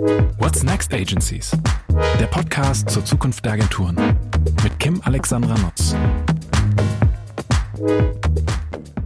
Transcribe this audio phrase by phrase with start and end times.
[0.00, 1.50] What's Next Agencies?
[2.18, 3.96] Der Podcast zur Zukunft der Agenturen
[4.62, 5.94] mit Kim Alexandra Nutz.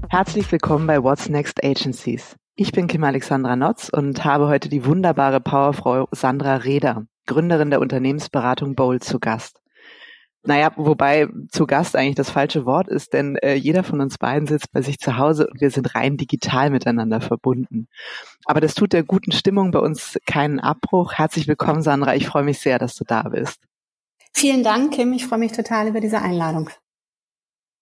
[0.09, 2.37] Herzlich willkommen bei What's Next Agencies.
[2.55, 7.81] Ich bin Kim Alexandra Notz und habe heute die wunderbare Powerfrau Sandra Reder, Gründerin der
[7.81, 9.64] Unternehmensberatung Bowl, zu Gast.
[10.47, 14.47] Naja, wobei zu Gast eigentlich das falsche Wort ist, denn äh, jeder von uns beiden
[14.47, 17.89] sitzt bei sich zu Hause und wir sind rein digital miteinander verbunden.
[18.45, 21.15] Aber das tut der guten Stimmung bei uns keinen Abbruch.
[21.15, 22.15] Herzlich willkommen, Sandra.
[22.15, 23.59] Ich freue mich sehr, dass du da bist.
[24.35, 25.15] Vielen Dank, Kim.
[25.15, 26.69] Ich freue mich total über diese Einladung.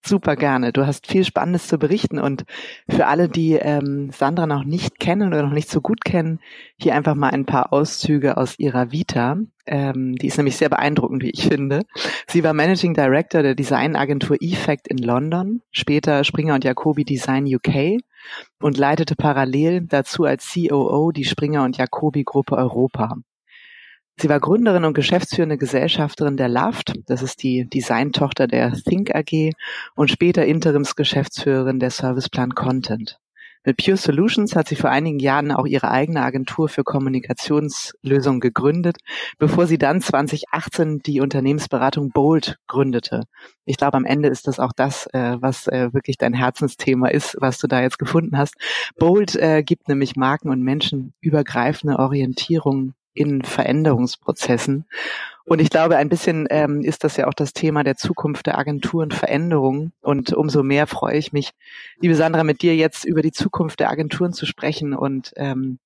[0.04, 0.72] Super gerne.
[0.72, 2.44] Du hast viel Spannendes zu berichten und
[2.88, 6.40] für alle, die ähm, Sandra noch nicht kennen oder noch nicht so gut kennen,
[6.76, 9.36] hier einfach mal ein paar Auszüge aus ihrer Vita.
[9.64, 11.82] Ähm, die ist nämlich sehr beeindruckend, wie ich finde.
[12.26, 18.00] Sie war Managing Director der Designagentur Effect in London, später Springer und Jacobi Design UK
[18.60, 23.18] und leitete parallel dazu als COO die Springer und Jacobi Gruppe Europa.
[24.18, 29.52] Sie war Gründerin und geschäftsführende Gesellschafterin der LAFT, das ist die Designtochter der Think AG
[29.94, 33.18] und später Interimsgeschäftsführerin der Serviceplan Content.
[33.64, 38.96] Mit Pure Solutions hat sie vor einigen Jahren auch ihre eigene Agentur für Kommunikationslösungen gegründet,
[39.38, 43.22] bevor sie dann 2018 die Unternehmensberatung Bold gründete.
[43.64, 47.36] Ich glaube, am Ende ist das auch das, äh, was äh, wirklich dein Herzensthema ist,
[47.38, 48.56] was du da jetzt gefunden hast.
[48.96, 54.86] Bold äh, gibt nämlich Marken und Menschen übergreifende Orientierung in Veränderungsprozessen.
[55.44, 58.58] Und ich glaube, ein bisschen ähm, ist das ja auch das Thema der Zukunft der
[58.58, 59.92] Agenturen Veränderung.
[60.00, 61.52] Und umso mehr freue ich mich,
[62.00, 65.78] liebe Sandra, mit dir jetzt über die Zukunft der Agenturen zu sprechen und ähm,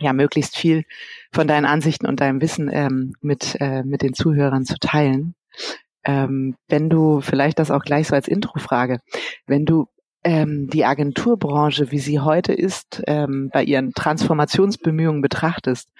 [0.00, 0.84] ja möglichst viel
[1.30, 5.34] von deinen Ansichten und deinem Wissen ähm, mit äh, mit den Zuhörern zu teilen.
[6.04, 9.00] Ähm, wenn du vielleicht das auch gleich so als Intro-Frage,
[9.46, 9.86] wenn du
[10.24, 15.90] ähm, die Agenturbranche, wie sie heute ist, ähm, bei ihren Transformationsbemühungen betrachtest,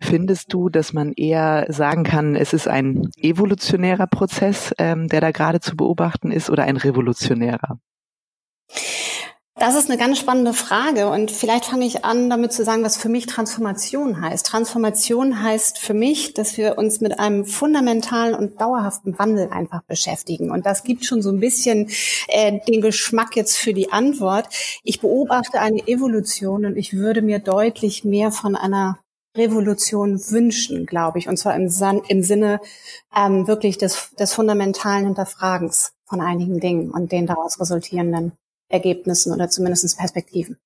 [0.00, 5.30] Findest du, dass man eher sagen kann, es ist ein evolutionärer Prozess, ähm, der da
[5.30, 7.78] gerade zu beobachten ist, oder ein revolutionärer?
[9.60, 12.96] Das ist eine ganz spannende Frage und vielleicht fange ich an, damit zu sagen, was
[12.96, 14.46] für mich Transformation heißt.
[14.46, 20.50] Transformation heißt für mich, dass wir uns mit einem fundamentalen und dauerhaften Wandel einfach beschäftigen.
[20.50, 21.90] Und das gibt schon so ein bisschen
[22.28, 24.48] äh, den Geschmack jetzt für die Antwort.
[24.82, 28.98] Ich beobachte eine Evolution und ich würde mir deutlich mehr von einer
[29.36, 31.70] Revolution wünschen, glaube ich, und zwar im,
[32.08, 32.60] im Sinne
[33.16, 38.32] ähm, wirklich des, des fundamentalen Hinterfragens von einigen Dingen und den daraus resultierenden
[38.68, 40.58] Ergebnissen oder zumindest Perspektiven.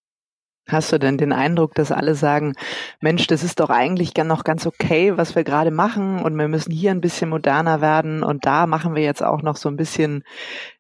[0.67, 2.55] Hast du denn den Eindruck, dass alle sagen,
[3.01, 6.73] Mensch, das ist doch eigentlich noch ganz okay, was wir gerade machen und wir müssen
[6.73, 10.25] hier ein bisschen moderner werden und da machen wir jetzt auch noch so ein bisschen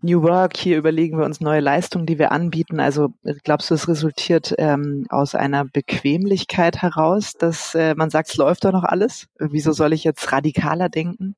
[0.00, 2.80] New Work, hier überlegen wir uns neue Leistungen, die wir anbieten.
[2.80, 3.12] Also
[3.42, 8.64] glaubst du, es resultiert ähm, aus einer Bequemlichkeit heraus, dass äh, man sagt, es läuft
[8.64, 9.26] doch noch alles?
[9.38, 11.36] Wieso soll ich jetzt radikaler denken?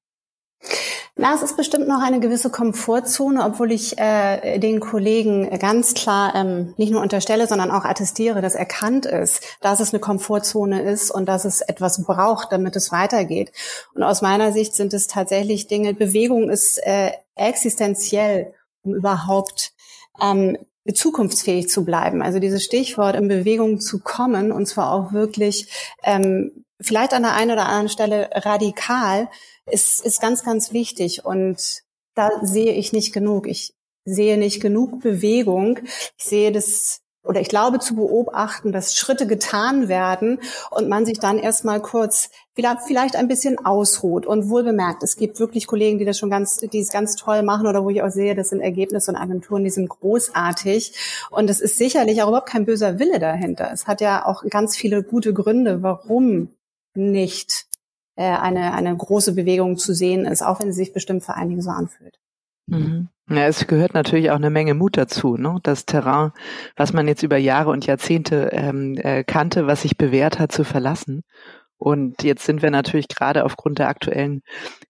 [1.18, 6.34] Na, es ist bestimmt noch eine gewisse Komfortzone, obwohl ich äh, den Kollegen ganz klar
[6.34, 11.10] ähm, nicht nur unterstelle, sondern auch attestiere, dass erkannt ist, dass es eine Komfortzone ist
[11.10, 13.50] und dass es etwas braucht, damit es weitergeht.
[13.94, 18.52] Und aus meiner Sicht sind es tatsächlich Dinge, Bewegung ist äh, existenziell,
[18.82, 19.72] um überhaupt
[20.20, 20.58] ähm,
[20.92, 22.20] zukunftsfähig zu bleiben.
[22.20, 25.72] Also dieses Stichwort in Bewegung zu kommen und zwar auch wirklich
[26.02, 29.28] ähm, vielleicht an der einen oder anderen Stelle radikal,
[29.70, 31.24] ist, ist ganz, ganz wichtig.
[31.24, 31.82] Und
[32.14, 33.46] da sehe ich nicht genug.
[33.46, 35.80] Ich sehe nicht genug Bewegung.
[36.16, 40.38] Ich sehe das oder ich glaube zu beobachten, dass Schritte getan werden
[40.70, 42.30] und man sich dann erstmal kurz
[42.86, 44.26] vielleicht ein bisschen ausruht.
[44.26, 47.42] Und wohl bemerkt, es gibt wirklich Kollegen, die das schon ganz, die es ganz toll
[47.42, 50.94] machen oder wo ich auch sehe, das sind Ergebnisse und Agenturen, die sind großartig.
[51.30, 53.70] Und es ist sicherlich auch überhaupt kein böser Wille dahinter.
[53.72, 56.50] Es hat ja auch ganz viele gute Gründe, warum
[56.96, 57.66] nicht
[58.16, 61.62] äh, eine, eine große Bewegung zu sehen ist, auch wenn sie sich bestimmt für einige
[61.62, 62.18] so anfühlt.
[62.66, 63.08] Mhm.
[63.28, 65.58] Ja, es gehört natürlich auch eine Menge Mut dazu, ne?
[65.62, 66.32] das Terrain,
[66.76, 70.64] was man jetzt über Jahre und Jahrzehnte ähm, äh, kannte, was sich bewährt hat, zu
[70.64, 71.22] verlassen.
[71.78, 74.42] Und jetzt sind wir natürlich gerade aufgrund der aktuellen.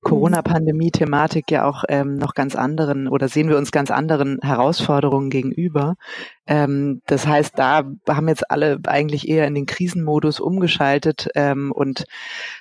[0.02, 5.96] Corona-Pandemie-Thematik ja auch ähm, noch ganz anderen oder sehen wir uns ganz anderen Herausforderungen gegenüber.
[6.46, 11.28] Ähm, das heißt, da haben jetzt alle eigentlich eher in den Krisenmodus umgeschaltet.
[11.34, 12.04] Ähm, und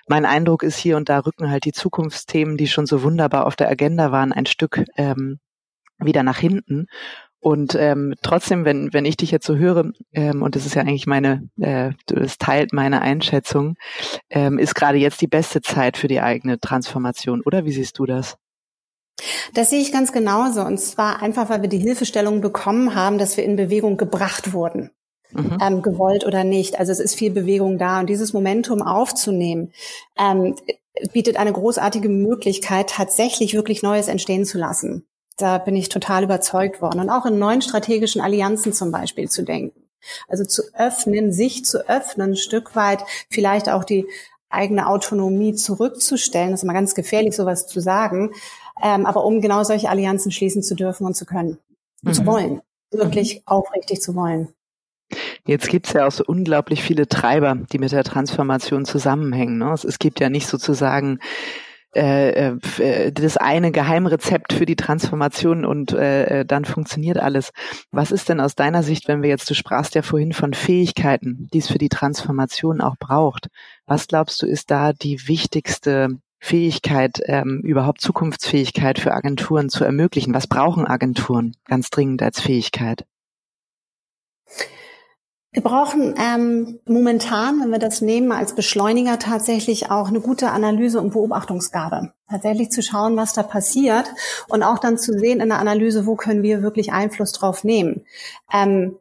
[0.08, 3.56] mein Eindruck ist hier und da rücken halt die Zukunftsthemen, die schon so wunderbar auf
[3.56, 5.40] der Agenda waren, ein Stück ähm,
[6.00, 6.88] wieder nach hinten.
[7.46, 10.82] Und ähm, trotzdem, wenn, wenn ich dich jetzt so höre, ähm, und das ist ja
[10.82, 13.76] eigentlich meine, äh, das teilt meine Einschätzung,
[14.32, 18.08] ähm, ist gerade jetzt die beste Zeit für die eigene Transformation, oder wie siehst du
[18.08, 18.38] das?
[19.54, 20.62] Das sehe ich ganz genauso.
[20.62, 24.90] Und zwar einfach, weil wir die Hilfestellung bekommen haben, dass wir in Bewegung gebracht wurden.
[25.32, 25.60] Mhm.
[25.62, 26.80] Ähm, gewollt oder nicht.
[26.80, 29.72] Also es ist viel Bewegung da und dieses Momentum aufzunehmen,
[30.18, 30.56] ähm,
[31.14, 35.06] bietet eine großartige Möglichkeit, tatsächlich wirklich Neues entstehen zu lassen.
[35.38, 37.00] Da bin ich total überzeugt worden.
[37.00, 39.82] Und auch in neuen strategischen Allianzen zum Beispiel zu denken.
[40.28, 44.06] Also zu öffnen, sich zu öffnen, ein Stück weit vielleicht auch die
[44.50, 46.52] eigene Autonomie zurückzustellen.
[46.52, 48.32] Das ist immer ganz gefährlich, sowas zu sagen.
[48.82, 51.58] Ähm, aber um genau solche Allianzen schließen zu dürfen und zu können.
[52.04, 52.14] Und mhm.
[52.14, 52.62] zu wollen.
[52.92, 53.42] Wirklich mhm.
[53.46, 54.50] aufrichtig zu wollen.
[55.46, 59.58] Jetzt gibt's ja auch so unglaublich viele Treiber, die mit der Transformation zusammenhängen.
[59.58, 59.72] Ne?
[59.74, 61.20] Es gibt ja nicht sozusagen
[61.96, 67.52] äh, äh, das eine Geheimrezept für die Transformation und äh, äh, dann funktioniert alles.
[67.92, 71.48] Was ist denn aus deiner Sicht, wenn wir jetzt, du sprachst ja vorhin von Fähigkeiten,
[71.54, 73.48] die es für die Transformation auch braucht.
[73.86, 76.10] Was glaubst du, ist da die wichtigste
[76.40, 80.34] Fähigkeit, ähm, überhaupt Zukunftsfähigkeit für Agenturen zu ermöglichen?
[80.34, 83.06] Was brauchen Agenturen ganz dringend als Fähigkeit?
[85.56, 91.00] Wir brauchen ähm, momentan, wenn wir das nehmen, als Beschleuniger tatsächlich auch eine gute Analyse
[91.00, 92.12] und Beobachtungsgabe.
[92.30, 94.12] Tatsächlich zu schauen, was da passiert
[94.50, 98.04] und auch dann zu sehen in der Analyse, wo können wir wirklich Einfluss drauf nehmen.
[98.52, 98.98] Ähm,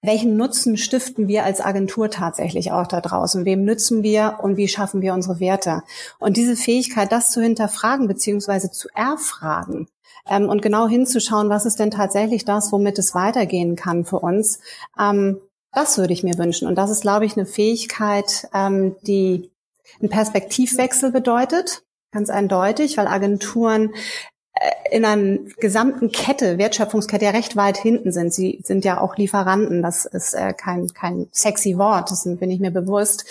[0.00, 3.44] welchen Nutzen stiften wir als Agentur tatsächlich auch da draußen?
[3.44, 5.82] Wem nützen wir und wie schaffen wir unsere Werte?
[6.18, 9.86] Und diese Fähigkeit, das zu hinterfragen beziehungsweise zu erfragen,
[10.28, 14.60] ähm, und genau hinzuschauen, was ist denn tatsächlich das, womit es weitergehen kann für uns,
[14.98, 15.40] ähm,
[15.72, 16.66] das würde ich mir wünschen.
[16.66, 19.50] Und das ist, glaube ich, eine Fähigkeit, ähm, die
[20.00, 21.82] einen Perspektivwechsel bedeutet,
[22.12, 23.94] ganz eindeutig, weil Agenturen
[24.54, 28.34] äh, in einer gesamten Kette, Wertschöpfungskette ja recht weit hinten sind.
[28.34, 29.82] Sie sind ja auch Lieferanten.
[29.82, 33.24] Das ist äh, kein, kein sexy Wort, das bin ich mir bewusst.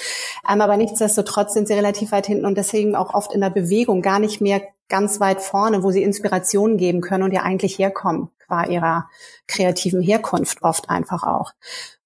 [0.50, 4.02] Ähm, aber nichtsdestotrotz sind sie relativ weit hinten und deswegen auch oft in der Bewegung
[4.02, 8.30] gar nicht mehr ganz weit vorne, wo sie Inspirationen geben können und ja eigentlich herkommen,
[8.48, 9.08] qua ihrer
[9.48, 11.54] kreativen Herkunft oft einfach auch.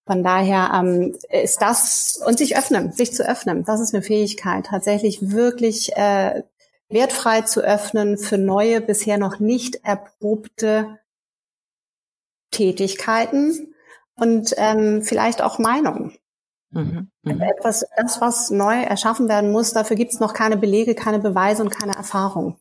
[0.05, 4.65] Von daher ähm, ist das und sich öffnen, sich zu öffnen, das ist eine Fähigkeit,
[4.65, 6.43] tatsächlich wirklich äh,
[6.89, 10.99] wertfrei zu öffnen für neue, bisher noch nicht erprobte
[12.51, 13.73] Tätigkeiten
[14.15, 16.17] und ähm, vielleicht auch Meinungen.
[16.71, 17.45] Mhm, mh.
[17.45, 21.63] Etwas, das, was neu erschaffen werden muss, dafür gibt es noch keine Belege, keine Beweise
[21.63, 22.57] und keine Erfahrung.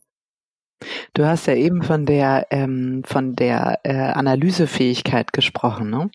[1.15, 5.91] Du hast ja eben von der ähm, von der äh, Analysefähigkeit gesprochen.
[5.91, 6.11] Ne?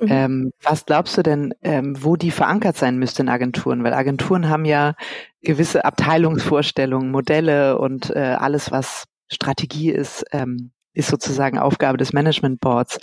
[0.00, 0.08] Mhm.
[0.10, 3.84] Ähm, was glaubst du denn, ähm, wo die verankert sein müsste in Agenturen?
[3.84, 4.94] Weil Agenturen haben ja
[5.42, 12.60] gewisse Abteilungsvorstellungen, Modelle und äh, alles, was Strategie ist, ähm, ist sozusagen Aufgabe des Management
[12.60, 12.98] Boards.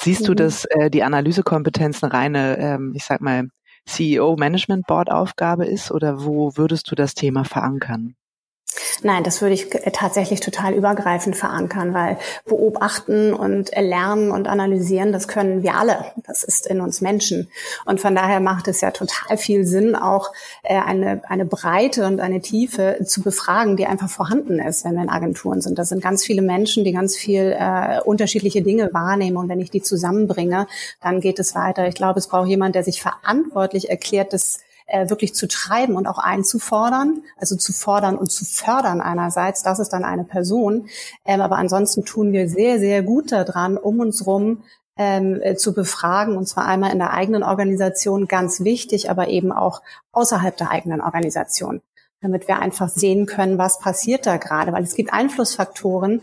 [0.00, 0.26] Siehst mhm.
[0.26, 3.48] du, dass äh, die Analysekompetenz eine reine, ähm, ich sag mal,
[3.86, 8.14] CEO Management Board Aufgabe ist oder wo würdest du das Thema verankern?
[9.02, 15.12] Nein, das würde ich äh, tatsächlich total übergreifend verankern, weil beobachten und lernen und analysieren,
[15.12, 16.04] das können wir alle.
[16.26, 17.48] Das ist in uns Menschen.
[17.84, 20.32] Und von daher macht es ja total viel Sinn, auch
[20.62, 25.02] äh, eine, eine Breite und eine Tiefe zu befragen, die einfach vorhanden ist, wenn wir
[25.02, 25.78] in Agenturen sind.
[25.78, 29.36] Das sind ganz viele Menschen, die ganz viel äh, unterschiedliche Dinge wahrnehmen.
[29.36, 30.66] Und wenn ich die zusammenbringe,
[31.02, 31.88] dann geht es weiter.
[31.88, 36.06] Ich glaube, es braucht jemand, der sich verantwortlich erklärt, dass äh, wirklich zu treiben und
[36.06, 40.88] auch einzufordern, also zu fordern und zu fördern einerseits, das ist dann eine Person.
[41.24, 44.64] Ähm, aber ansonsten tun wir sehr, sehr gut daran, um uns rum
[44.96, 49.52] ähm, äh, zu befragen, und zwar einmal in der eigenen Organisation, ganz wichtig, aber eben
[49.52, 51.80] auch außerhalb der eigenen Organisation
[52.22, 56.20] damit wir einfach sehen können, was passiert da gerade, weil es gibt Einflussfaktoren,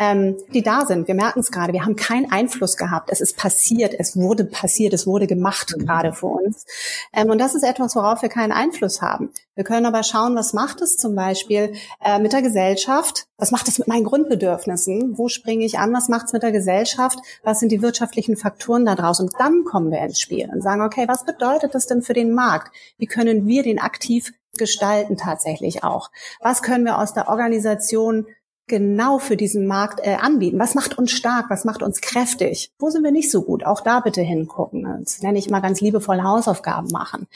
[0.00, 1.06] ähm, die da sind.
[1.08, 1.74] Wir merken es gerade.
[1.74, 3.10] Wir haben keinen Einfluss gehabt.
[3.12, 3.94] Es ist passiert.
[3.96, 4.94] Es wurde passiert.
[4.94, 5.84] Es wurde gemacht mhm.
[5.84, 6.64] gerade für uns.
[7.12, 9.30] Ähm, und das ist etwas, worauf wir keinen Einfluss haben.
[9.54, 13.26] Wir können aber schauen, was macht es zum Beispiel äh, mit der Gesellschaft?
[13.36, 15.18] Was macht es mit meinen Grundbedürfnissen?
[15.18, 15.92] Wo springe ich an?
[15.92, 17.18] Was macht es mit der Gesellschaft?
[17.42, 19.26] Was sind die wirtschaftlichen Faktoren da draußen?
[19.26, 22.32] Und dann kommen wir ins Spiel und sagen, okay, was bedeutet das denn für den
[22.32, 22.74] Markt?
[22.96, 26.10] Wie können wir den aktiv gestalten tatsächlich auch?
[26.40, 28.26] Was können wir aus der Organisation
[28.70, 30.58] genau für diesen Markt äh, anbieten?
[30.58, 31.50] Was macht uns stark?
[31.50, 32.72] Was macht uns kräftig?
[32.78, 33.66] Wo sind wir nicht so gut?
[33.66, 34.86] Auch da bitte hingucken.
[35.04, 37.26] Das nenne ich mal ganz liebevoll Hausaufgaben machen.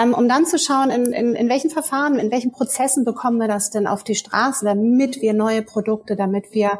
[0.00, 3.48] Ähm, um dann zu schauen, in, in, in welchen Verfahren, in welchen Prozessen bekommen wir
[3.48, 6.78] das denn auf die Straße, damit wir neue Produkte, damit wir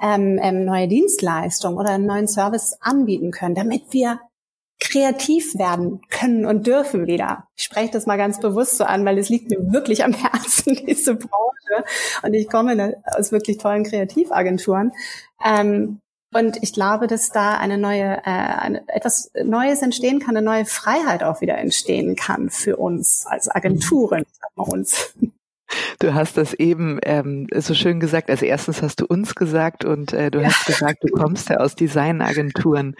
[0.00, 4.20] ähm, ähm, neue Dienstleistungen oder einen neuen Service anbieten können, damit wir
[4.82, 7.48] kreativ werden können und dürfen wieder.
[7.56, 10.74] Ich spreche das mal ganz bewusst so an, weil es liegt mir wirklich am Herzen,
[10.86, 11.84] diese Branche.
[12.22, 14.92] Und ich komme aus wirklich tollen Kreativagenturen.
[15.44, 16.00] Ähm,
[16.34, 20.64] und ich glaube, dass da eine neue, äh, eine, etwas Neues entstehen kann, eine neue
[20.64, 24.24] Freiheit auch wieder entstehen kann für uns als Agenturen,
[24.54, 25.14] uns.
[25.98, 28.30] Du hast das eben ähm, so schön gesagt.
[28.30, 30.46] Also erstens hast du uns gesagt und äh, du ja.
[30.46, 32.94] hast gesagt, du kommst ja aus Designagenturen.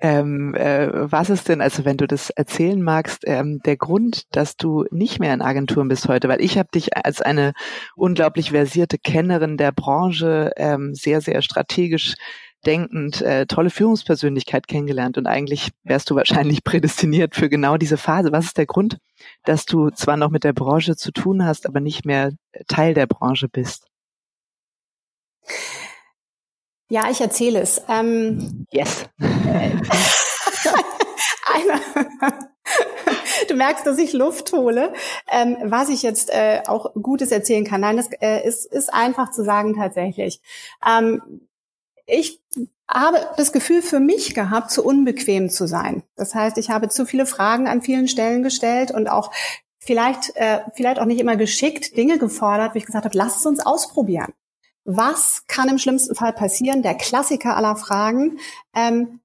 [0.00, 4.56] Ähm, äh, was ist denn, also wenn du das erzählen magst, ähm, der Grund, dass
[4.56, 6.28] du nicht mehr in Agenturen bist heute?
[6.28, 7.52] Weil ich habe dich als eine
[7.94, 12.14] unglaublich versierte Kennerin der Branche ähm, sehr, sehr strategisch
[12.64, 18.32] denkend, äh, tolle Führungspersönlichkeit kennengelernt und eigentlich wärst du wahrscheinlich prädestiniert für genau diese Phase.
[18.32, 18.98] Was ist der Grund,
[19.44, 22.32] dass du zwar noch mit der Branche zu tun hast, aber nicht mehr
[22.68, 23.86] Teil der Branche bist?
[26.88, 27.82] Ja, ich erzähle es.
[27.88, 29.06] Ähm, yes.
[29.18, 29.80] Eine,
[33.48, 34.92] du merkst, dass ich Luft hole.
[35.30, 39.30] Ähm, was ich jetzt äh, auch Gutes erzählen kann, nein, das äh, ist, ist einfach
[39.30, 40.40] zu sagen tatsächlich.
[40.86, 41.22] Ähm,
[42.06, 42.40] ich
[42.88, 46.02] habe das Gefühl für mich gehabt, zu unbequem zu sein.
[46.14, 49.32] Das heißt, ich habe zu viele Fragen an vielen Stellen gestellt und auch
[49.78, 53.46] vielleicht, äh, vielleicht auch nicht immer geschickt Dinge gefordert, wie ich gesagt habe, lasst es
[53.46, 54.32] uns ausprobieren.
[54.84, 56.82] Was kann im schlimmsten Fall passieren?
[56.82, 58.38] Der Klassiker aller Fragen.
[58.72, 59.20] Ähm,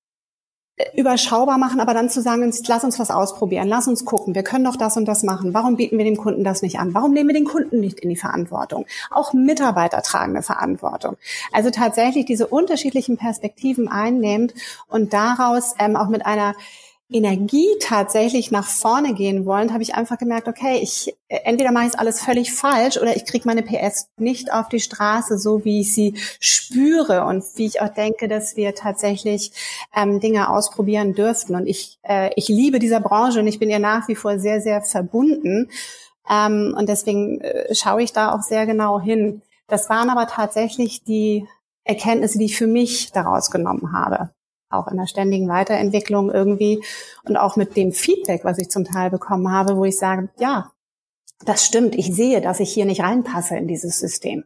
[0.95, 4.65] überschaubar machen, aber dann zu sagen, lass uns was ausprobieren, lass uns gucken, wir können
[4.65, 5.53] doch das und das machen.
[5.53, 6.93] Warum bieten wir dem Kunden das nicht an?
[6.93, 8.85] Warum nehmen wir den Kunden nicht in die Verantwortung?
[9.09, 11.17] Auch Mitarbeiter tragen eine Verantwortung.
[11.51, 14.53] Also tatsächlich diese unterschiedlichen Perspektiven einnehmend
[14.87, 16.53] und daraus ähm, auch mit einer
[17.11, 21.99] Energie tatsächlich nach vorne gehen wollen, habe ich einfach gemerkt, okay, ich entweder mache ich
[21.99, 25.93] alles völlig falsch oder ich kriege meine PS nicht auf die Straße, so wie ich
[25.93, 29.51] sie spüre und wie ich auch denke, dass wir tatsächlich
[29.95, 31.55] ähm, Dinge ausprobieren dürften.
[31.55, 34.61] Und ich, äh, ich liebe dieser Branche und ich bin ihr nach wie vor sehr,
[34.61, 35.69] sehr verbunden.
[36.29, 39.41] Ähm, und deswegen äh, schaue ich da auch sehr genau hin.
[39.67, 41.45] Das waren aber tatsächlich die
[41.83, 44.29] Erkenntnisse, die ich für mich daraus genommen habe
[44.71, 46.83] auch in der ständigen Weiterentwicklung irgendwie
[47.23, 50.71] und auch mit dem Feedback, was ich zum Teil bekommen habe, wo ich sage, ja,
[51.45, 54.43] das stimmt, ich sehe, dass ich hier nicht reinpasse in dieses System.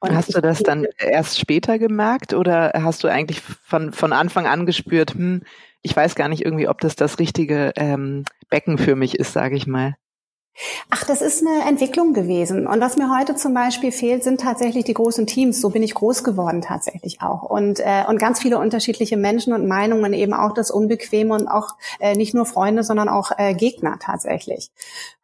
[0.00, 4.46] Und hast du das dann erst später gemerkt oder hast du eigentlich von, von Anfang
[4.46, 5.42] an gespürt, hm,
[5.82, 9.56] ich weiß gar nicht irgendwie, ob das das richtige ähm, Becken für mich ist, sage
[9.56, 9.94] ich mal?
[10.90, 12.66] Ach, das ist eine Entwicklung gewesen.
[12.66, 15.60] Und was mir heute zum Beispiel fehlt, sind tatsächlich die großen Teams.
[15.60, 17.42] So bin ich groß geworden tatsächlich auch.
[17.42, 21.70] Und, äh, und ganz viele unterschiedliche Menschen und Meinungen, eben auch das Unbequeme und auch
[22.00, 24.70] äh, nicht nur Freunde, sondern auch äh, Gegner tatsächlich.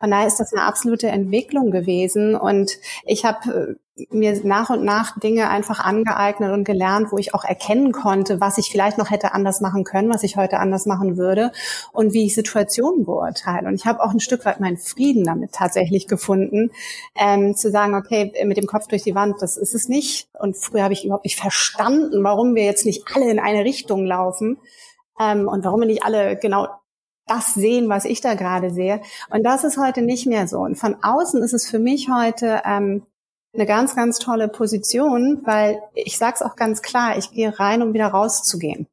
[0.01, 2.35] Von daher ist das eine absolute Entwicklung gewesen.
[2.35, 7.35] Und ich habe äh, mir nach und nach Dinge einfach angeeignet und gelernt, wo ich
[7.35, 10.87] auch erkennen konnte, was ich vielleicht noch hätte anders machen können, was ich heute anders
[10.87, 11.53] machen würde
[11.93, 13.69] und wie ich Situationen beurteile.
[13.69, 16.71] Und ich habe auch ein Stück weit meinen Frieden damit tatsächlich gefunden,
[17.15, 20.29] ähm, zu sagen, okay, mit dem Kopf durch die Wand, das ist es nicht.
[20.39, 24.05] Und früher habe ich überhaupt nicht verstanden, warum wir jetzt nicht alle in eine Richtung
[24.07, 24.59] laufen
[25.21, 26.69] ähm, und warum wir nicht alle genau
[27.27, 29.03] das sehen, was ich da gerade sehe.
[29.31, 30.61] Und das ist heute nicht mehr so.
[30.61, 33.03] Und von außen ist es für mich heute ähm,
[33.59, 37.83] eine ganz, ganz tolle Position, weil ich sage es auch ganz klar, ich gehe rein,
[37.83, 38.87] um wieder rauszugehen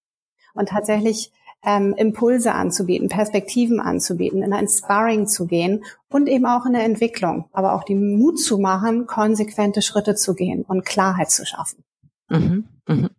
[0.53, 1.31] und tatsächlich
[1.63, 6.83] ähm, Impulse anzubieten, Perspektiven anzubieten, in ein Sparring zu gehen und eben auch in der
[6.83, 11.83] Entwicklung, aber auch den Mut zu machen, konsequente Schritte zu gehen und Klarheit zu schaffen.
[12.29, 13.09] Mhm, mh.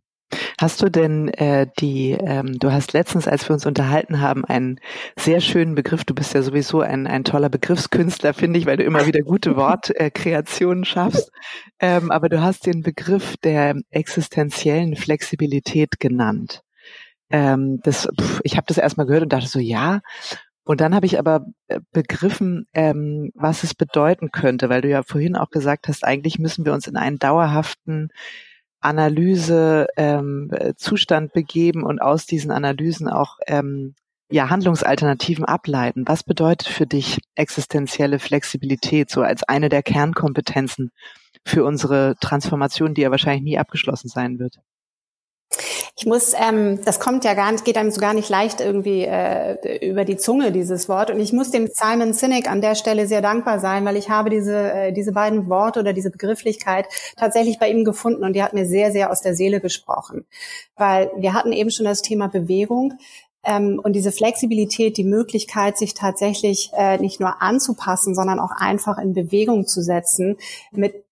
[0.60, 4.80] Hast du denn äh, die, ähm, du hast letztens, als wir uns unterhalten haben, einen
[5.16, 8.84] sehr schönen Begriff, du bist ja sowieso ein, ein toller Begriffskünstler, finde ich, weil du
[8.84, 11.30] immer wieder gute Wortkreationen äh, schaffst,
[11.78, 16.62] ähm, aber du hast den Begriff der existenziellen Flexibilität genannt.
[17.30, 20.00] Ähm, das, pff, ich habe das erstmal gehört und dachte so, ja,
[20.64, 25.04] und dann habe ich aber äh, begriffen, ähm, was es bedeuten könnte, weil du ja
[25.04, 28.08] vorhin auch gesagt hast, eigentlich müssen wir uns in einen dauerhaften
[28.80, 33.94] Analyse ähm, Zustand begeben und aus diesen Analysen auch ähm,
[34.30, 36.04] ja, Handlungsalternativen ableiten.
[36.06, 40.90] Was bedeutet für dich existenzielle Flexibilität so als eine der Kernkompetenzen
[41.44, 44.56] für unsere Transformation, die ja wahrscheinlich nie abgeschlossen sein wird?
[45.98, 49.04] Ich muss, ähm, das kommt ja gar nicht, geht einem so gar nicht leicht irgendwie
[49.04, 51.10] äh, über die Zunge, dieses Wort.
[51.10, 54.28] Und ich muss dem Simon Sinek an der Stelle sehr dankbar sein, weil ich habe
[54.28, 56.86] diese, äh, diese beiden Worte oder diese Begrifflichkeit
[57.16, 60.26] tatsächlich bei ihm gefunden und die hat mir sehr, sehr aus der Seele gesprochen.
[60.76, 62.98] Weil wir hatten eben schon das Thema Bewegung
[63.42, 68.98] ähm, und diese Flexibilität, die Möglichkeit, sich tatsächlich äh, nicht nur anzupassen, sondern auch einfach
[68.98, 70.36] in Bewegung zu setzen
[70.72, 71.05] mit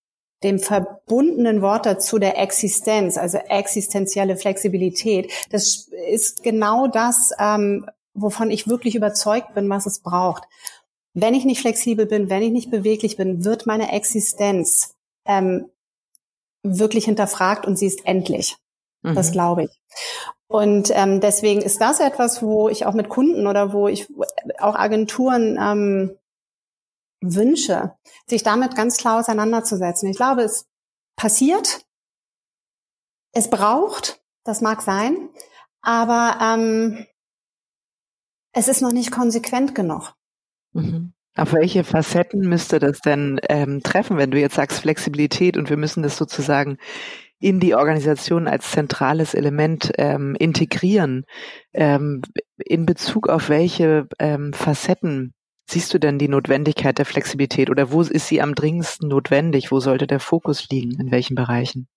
[0.44, 5.32] dem verbundenen Wort dazu der Existenz, also existenzielle Flexibilität.
[5.50, 10.44] Das ist genau das, ähm, wovon ich wirklich überzeugt bin, was es braucht.
[11.14, 15.70] Wenn ich nicht flexibel bin, wenn ich nicht beweglich bin, wird meine Existenz ähm,
[16.62, 18.56] wirklich hinterfragt und sie ist endlich.
[19.02, 19.14] Mhm.
[19.14, 19.70] Das glaube ich.
[20.46, 24.06] Und ähm, deswegen ist das etwas, wo ich auch mit Kunden oder wo ich
[24.58, 26.16] auch Agenturen ähm,
[27.32, 27.94] wünsche,
[28.26, 30.08] sich damit ganz klar auseinanderzusetzen.
[30.08, 30.66] Ich glaube, es
[31.16, 31.84] passiert,
[33.32, 35.30] es braucht, das mag sein,
[35.80, 37.06] aber ähm,
[38.52, 40.14] es ist noch nicht konsequent genug.
[40.72, 41.12] Mhm.
[41.36, 45.76] Auf welche Facetten müsste das denn ähm, treffen, wenn du jetzt sagst Flexibilität und wir
[45.76, 46.78] müssen das sozusagen
[47.40, 51.24] in die Organisation als zentrales Element ähm, integrieren?
[51.72, 52.22] Ähm,
[52.56, 55.34] in Bezug auf welche ähm, Facetten
[55.66, 59.70] siehst du denn die Notwendigkeit der Flexibilität oder wo ist sie am dringendsten notwendig?
[59.70, 61.00] Wo sollte der Fokus liegen?
[61.00, 61.88] In welchen Bereichen?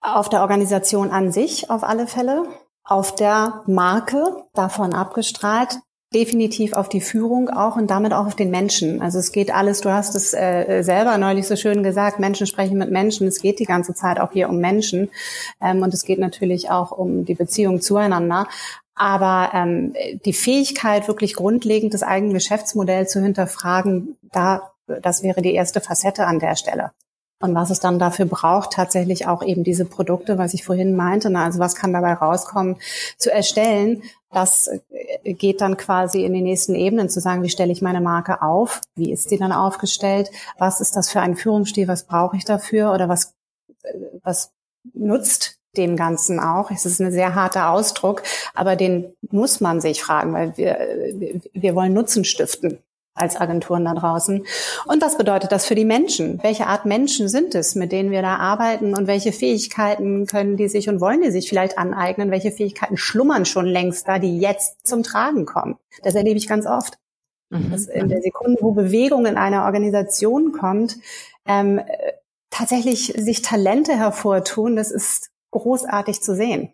[0.00, 2.46] Auf der Organisation an sich auf alle Fälle,
[2.84, 5.80] auf der Marke davon abgestrahlt,
[6.14, 9.02] definitiv auf die Führung auch und damit auch auf den Menschen.
[9.02, 12.78] Also es geht alles, du hast es äh, selber neulich so schön gesagt, Menschen sprechen
[12.78, 13.26] mit Menschen.
[13.26, 15.10] Es geht die ganze Zeit auch hier um Menschen
[15.60, 18.46] ähm, und es geht natürlich auch um die Beziehung zueinander.
[18.94, 19.94] Aber ähm,
[20.24, 26.26] die Fähigkeit, wirklich grundlegend das eigene Geschäftsmodell zu hinterfragen, da, das wäre die erste Facette
[26.26, 26.92] an der Stelle.
[27.38, 31.28] Und was es dann dafür braucht, tatsächlich auch eben diese Produkte, was ich vorhin meinte,
[31.28, 32.76] na, also was kann dabei rauskommen,
[33.18, 34.02] zu erstellen.
[34.30, 38.00] Das äh, geht dann quasi in die nächsten Ebenen zu sagen, wie stelle ich meine
[38.00, 38.80] Marke auf?
[38.94, 40.30] Wie ist die dann aufgestellt?
[40.58, 41.88] Was ist das für ein Führungsstil?
[41.88, 42.92] Was brauche ich dafür?
[42.92, 43.34] Oder was,
[43.82, 44.52] äh, was
[44.94, 46.70] nutzt dem Ganzen auch.
[46.70, 48.22] Es ist ein sehr harter Ausdruck,
[48.54, 50.78] aber den muss man sich fragen, weil wir,
[51.52, 52.78] wir wollen Nutzen stiften
[53.16, 54.46] als Agenturen da draußen.
[54.86, 56.38] Und was bedeutet das für die Menschen?
[56.42, 60.68] Welche Art Menschen sind es, mit denen wir da arbeiten und welche Fähigkeiten können die
[60.68, 62.30] sich und wollen die sich vielleicht aneignen?
[62.30, 65.76] Welche Fähigkeiten schlummern schon längst da, die jetzt zum Tragen kommen?
[66.02, 66.98] Das erlebe ich ganz oft.
[67.50, 67.70] Mhm.
[67.70, 70.96] Dass in der Sekunde, wo Bewegung in einer Organisation kommt,
[71.46, 71.80] ähm,
[72.50, 76.72] tatsächlich sich Talente hervortun, das ist großartig zu sehen.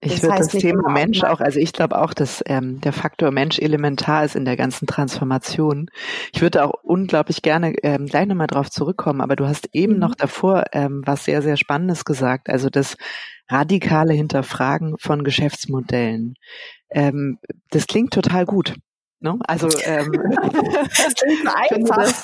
[0.00, 3.58] Ich würde das Thema Mensch auch, also ich glaube auch, dass ähm, der Faktor Mensch
[3.58, 5.90] elementar ist in der ganzen Transformation.
[6.32, 9.98] Ich würde auch unglaublich gerne ähm, gleich nochmal drauf zurückkommen, aber du hast eben mhm.
[9.98, 12.96] noch davor ähm, was sehr, sehr Spannendes gesagt, also das
[13.48, 16.34] radikale Hinterfragen von Geschäftsmodellen.
[16.90, 17.38] Ähm,
[17.70, 18.74] das klingt total gut.
[19.20, 19.36] Ne?
[19.48, 20.12] Also ähm,
[20.96, 22.22] das klingt so einfach.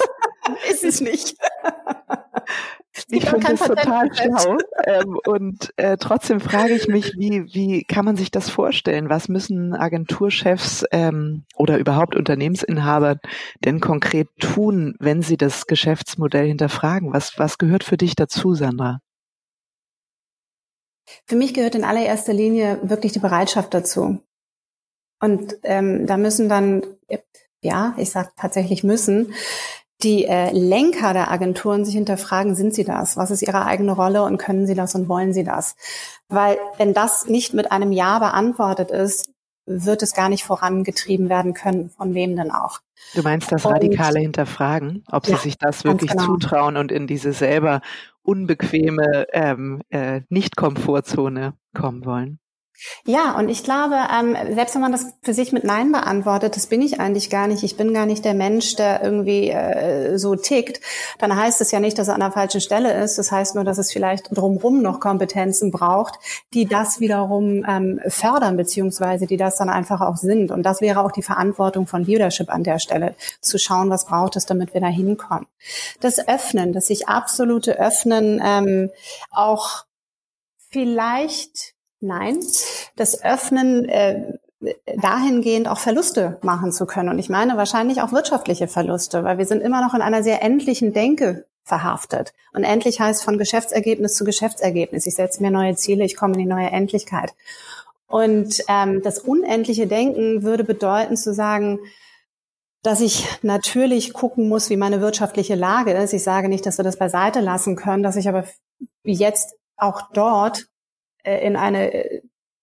[0.71, 1.37] ist es nicht.
[3.17, 4.57] Ich finde das total schlau.
[4.85, 9.09] Ähm, und äh, trotzdem frage ich mich, wie, wie kann man sich das vorstellen?
[9.09, 13.17] Was müssen Agenturchefs ähm, oder überhaupt Unternehmensinhaber
[13.65, 17.13] denn konkret tun, wenn sie das Geschäftsmodell hinterfragen?
[17.13, 19.01] Was, was gehört für dich dazu, Sandra?
[21.27, 24.21] Für mich gehört in allererster Linie wirklich die Bereitschaft dazu.
[25.21, 26.83] Und ähm, da müssen dann,
[27.61, 29.33] ja, ich sage tatsächlich müssen,
[30.05, 33.17] die äh, Lenker der Agenturen sich hinterfragen, sind sie das?
[33.17, 35.77] Was ist ihre eigene Rolle und können sie das und wollen sie das?
[36.29, 39.31] Weil wenn das nicht mit einem Ja beantwortet ist,
[39.67, 42.81] wird es gar nicht vorangetrieben werden können, von wem denn auch.
[43.15, 46.27] Du meinst das radikale und, Hinterfragen, ob ja, sie sich das wirklich genau.
[46.27, 47.81] zutrauen und in diese selber
[48.23, 52.39] unbequeme ähm, äh, Nicht-Komfortzone kommen wollen?
[53.07, 56.67] Ja, und ich glaube, ähm, selbst wenn man das für sich mit Nein beantwortet, das
[56.67, 57.63] bin ich eigentlich gar nicht.
[57.63, 60.81] Ich bin gar nicht der Mensch, der irgendwie äh, so tickt.
[61.19, 63.17] Dann heißt es ja nicht, dass er an der falschen Stelle ist.
[63.17, 66.19] Das heißt nur, dass es vielleicht drumherum noch Kompetenzen braucht,
[66.53, 70.51] die das wiederum ähm, fördern, beziehungsweise die das dann einfach auch sind.
[70.51, 74.35] Und das wäre auch die Verantwortung von Leadership an der Stelle, zu schauen, was braucht
[74.37, 75.47] es, damit wir da hinkommen.
[76.01, 78.91] Das Öffnen, das sich absolute Öffnen ähm,
[79.31, 79.85] auch
[80.71, 81.74] vielleicht
[82.05, 82.39] Nein,
[82.97, 84.39] das Öffnen äh,
[85.01, 87.09] dahingehend auch Verluste machen zu können.
[87.09, 90.43] Und ich meine wahrscheinlich auch wirtschaftliche Verluste, weil wir sind immer noch in einer sehr
[90.43, 92.35] endlichen Denke verhaftet.
[92.53, 95.07] Und endlich heißt von Geschäftsergebnis zu Geschäftsergebnis.
[95.07, 97.33] Ich setze mir neue Ziele, ich komme in die neue Endlichkeit.
[98.07, 101.79] Und ähm, das unendliche Denken würde bedeuten zu sagen,
[102.83, 106.13] dass ich natürlich gucken muss, wie meine wirtschaftliche Lage ist.
[106.13, 108.45] Ich sage nicht, dass wir das beiseite lassen können, dass ich aber
[109.03, 110.67] jetzt auch dort
[111.25, 112.23] in eine äh,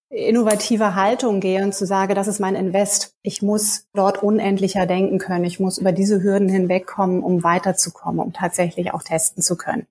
[0.10, 3.16] innovative Haltung gehe und zu sage, das ist mein Invest.
[3.22, 5.46] Ich muss dort unendlicher denken können.
[5.46, 9.88] Ich muss über diese Hürden hinwegkommen, um weiterzukommen, um tatsächlich auch testen zu können.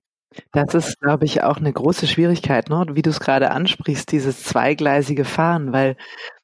[0.53, 2.85] Das ist, glaube ich, auch eine große Schwierigkeit, ne?
[2.93, 5.97] wie du es gerade ansprichst, dieses zweigleisige Fahren, weil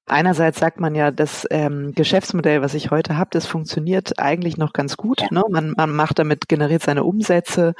[0.10, 4.72] Einerseits sagt man ja, das ähm, Geschäftsmodell, was ich heute habe, das funktioniert eigentlich noch
[4.72, 5.20] ganz gut.
[5.20, 5.28] Ja.
[5.32, 5.44] Ne?
[5.50, 7.74] Man, man macht damit, generiert seine Umsätze,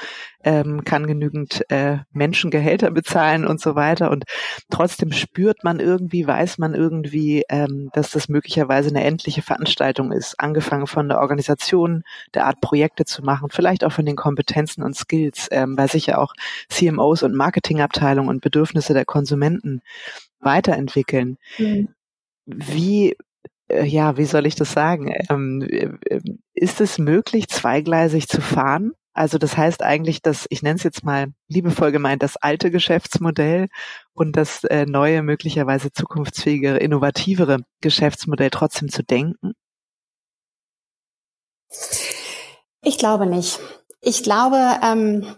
[0.44, 4.12] ähm, kann genügend äh, Menschengehälter bezahlen und so weiter.
[4.12, 4.26] Und
[4.70, 10.38] trotzdem spürt man irgendwie, weiß man irgendwie, ähm, dass das möglicherweise eine endliche Veranstaltung ist.
[10.38, 14.98] Angefangen von der Organisation, der Art Projekte zu machen, vielleicht auch von den Kompetenzen und
[14.98, 16.34] Skills, ähm, weil sich ja auch
[16.68, 19.82] CMOs und Marketingabteilungen und Bedürfnisse der Konsumenten
[20.42, 21.38] weiterentwickeln.
[21.58, 21.88] Mhm
[22.48, 23.16] wie
[23.70, 25.14] äh, ja, wie soll ich das sagen?
[25.30, 26.20] Ähm, äh,
[26.54, 28.94] ist es möglich, zweigleisig zu fahren?
[29.14, 33.68] Also das heißt eigentlich, dass, ich nenne es jetzt mal liebevoll gemeint, das alte Geschäftsmodell
[34.14, 39.54] und das äh, neue, möglicherweise zukunftsfähigere, innovativere Geschäftsmodell trotzdem zu denken?
[42.82, 43.60] Ich glaube nicht.
[44.02, 45.36] Ich glaube, ähm,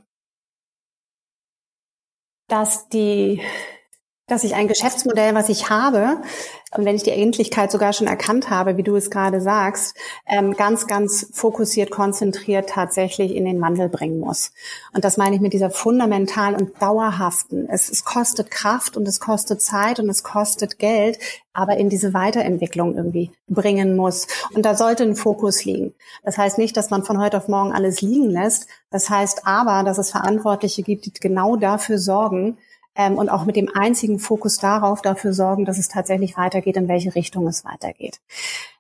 [2.47, 3.41] dass die
[4.29, 6.21] dass ich ein Geschäftsmodell, was ich habe,
[6.77, 9.95] und wenn ich die Endlichkeit sogar schon erkannt habe, wie du es gerade sagst,
[10.27, 14.51] ähm, ganz, ganz fokussiert, konzentriert tatsächlich in den Wandel bringen muss.
[14.93, 17.67] Und das meine ich mit dieser fundamentalen und dauerhaften.
[17.69, 21.17] Es, es kostet Kraft und es kostet Zeit und es kostet Geld,
[21.53, 24.27] aber in diese Weiterentwicklung irgendwie bringen muss.
[24.53, 25.95] Und da sollte ein Fokus liegen.
[26.23, 28.67] Das heißt nicht, dass man von heute auf morgen alles liegen lässt.
[28.91, 32.59] Das heißt aber, dass es Verantwortliche gibt, die genau dafür sorgen,
[32.99, 36.89] ähm, und auch mit dem einzigen Fokus darauf dafür sorgen, dass es tatsächlich weitergeht, in
[36.89, 38.19] welche Richtung es weitergeht.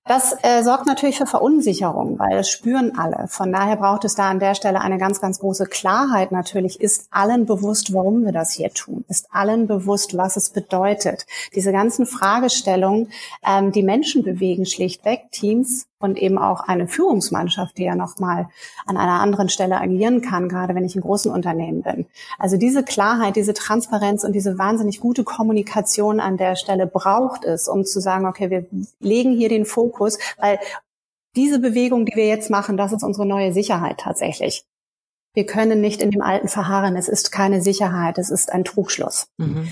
[0.05, 3.27] Das äh, sorgt natürlich für Verunsicherung, weil es spüren alle.
[3.27, 6.81] Von daher braucht es da an der Stelle eine ganz, ganz große Klarheit natürlich.
[6.81, 9.05] Ist allen bewusst, warum wir das hier tun?
[9.07, 11.27] Ist allen bewusst, was es bedeutet?
[11.53, 13.11] Diese ganzen Fragestellungen,
[13.45, 18.47] ähm, die Menschen bewegen schlichtweg, Teams und eben auch eine Führungsmannschaft, die ja nochmal
[18.85, 22.05] an einer anderen Stelle agieren kann, gerade wenn ich in großen Unternehmen bin.
[22.37, 27.67] Also diese Klarheit, diese Transparenz und diese wahnsinnig gute Kommunikation an der Stelle braucht es,
[27.67, 28.65] um zu sagen, okay, wir
[29.01, 29.88] legen hier den Fokus,
[30.37, 30.59] weil
[31.35, 34.65] diese Bewegung, die wir jetzt machen, das ist unsere neue Sicherheit tatsächlich.
[35.35, 36.95] Wir können nicht in dem Alten verharren.
[36.95, 38.17] Es ist keine Sicherheit.
[38.17, 39.27] Es ist ein Trugschluss.
[39.37, 39.69] Mhm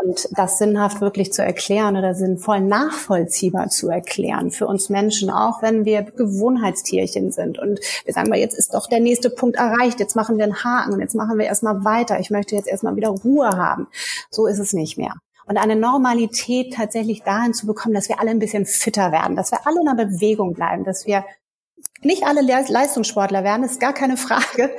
[0.00, 5.62] und das sinnhaft wirklich zu erklären oder sinnvoll nachvollziehbar zu erklären für uns Menschen, auch
[5.62, 10.00] wenn wir Gewohnheitstierchen sind und wir sagen mal, jetzt ist doch der nächste Punkt erreicht,
[10.00, 12.96] jetzt machen wir einen Haken und jetzt machen wir erstmal weiter, ich möchte jetzt erstmal
[12.96, 13.88] wieder Ruhe haben.
[14.30, 15.14] So ist es nicht mehr.
[15.48, 19.50] Und eine Normalität tatsächlich dahin zu bekommen, dass wir alle ein bisschen fitter werden, dass
[19.50, 21.24] wir alle in einer Bewegung bleiben, dass wir
[22.02, 24.70] nicht alle Leistungssportler werden, ist gar keine Frage,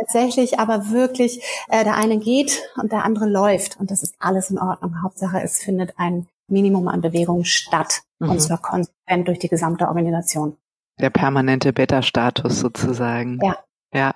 [0.00, 4.50] tatsächlich aber wirklich, äh, der eine geht und der andere läuft und das ist alles
[4.50, 5.02] in Ordnung.
[5.02, 8.30] Hauptsache, es findet ein Minimum an Bewegung statt mhm.
[8.30, 10.56] und zwar konsequent durch die gesamte Organisation.
[11.00, 13.38] Der permanente Beta-Status sozusagen.
[13.42, 13.58] Ja.
[13.92, 14.14] Ja.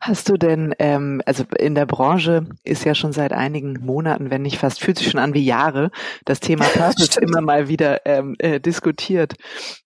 [0.00, 4.42] Hast du denn, ähm, also in der Branche ist ja schon seit einigen Monaten, wenn
[4.42, 5.90] nicht fast, fühlt sich schon an wie Jahre,
[6.24, 9.34] das Thema Purpose immer mal wieder ähm, äh, diskutiert.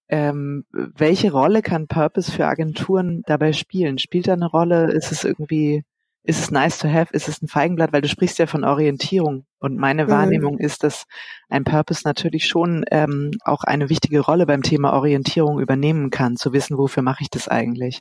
[0.08, 3.98] Ähm, welche Rolle kann Purpose für Agenturen dabei spielen?
[3.98, 4.92] Spielt da eine Rolle?
[4.92, 5.82] Ist es irgendwie,
[6.22, 7.12] ist es nice to have?
[7.12, 7.92] Ist es ein Feigenblatt?
[7.92, 9.46] Weil du sprichst ja von Orientierung.
[9.58, 10.10] Und meine mhm.
[10.10, 11.06] Wahrnehmung ist, dass
[11.48, 16.52] ein Purpose natürlich schon ähm, auch eine wichtige Rolle beim Thema Orientierung übernehmen kann, zu
[16.52, 18.00] wissen, wofür mache ich das eigentlich?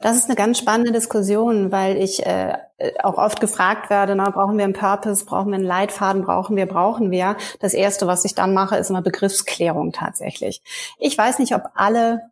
[0.00, 2.54] Das ist eine ganz spannende Diskussion, weil ich äh,
[3.02, 6.66] auch oft gefragt werde, na, brauchen wir einen Purpose, brauchen wir einen Leitfaden, brauchen wir,
[6.66, 7.36] brauchen wir.
[7.60, 10.62] Das Erste, was ich dann mache, ist immer Begriffsklärung tatsächlich.
[10.98, 12.31] Ich weiß nicht, ob alle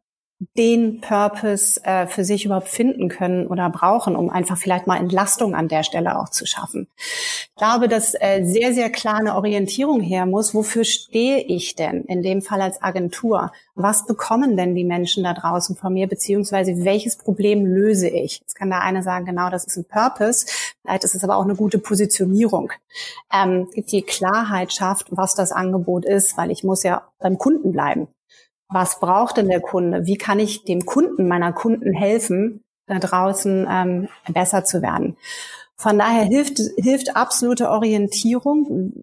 [0.56, 5.54] den Purpose äh, für sich überhaupt finden können oder brauchen, um einfach vielleicht mal Entlastung
[5.54, 6.88] an der Stelle auch zu schaffen.
[6.96, 10.54] Ich glaube, dass äh, sehr, sehr klar eine Orientierung her muss.
[10.54, 13.52] Wofür stehe ich denn in dem Fall als Agentur?
[13.74, 18.40] Was bekommen denn die Menschen da draußen von mir, beziehungsweise welches Problem löse ich?
[18.40, 20.46] Jetzt kann der eine sagen, genau, das ist ein Purpose.
[20.80, 22.72] Vielleicht ist es aber auch eine gute Positionierung.
[23.30, 28.08] Ähm, die Klarheit schafft, was das Angebot ist, weil ich muss ja beim Kunden bleiben
[28.70, 30.06] was braucht denn der Kunde?
[30.06, 35.16] Wie kann ich dem Kunden meiner Kunden helfen, da draußen ähm, besser zu werden?
[35.76, 39.02] Von daher hilft, hilft absolute Orientierung.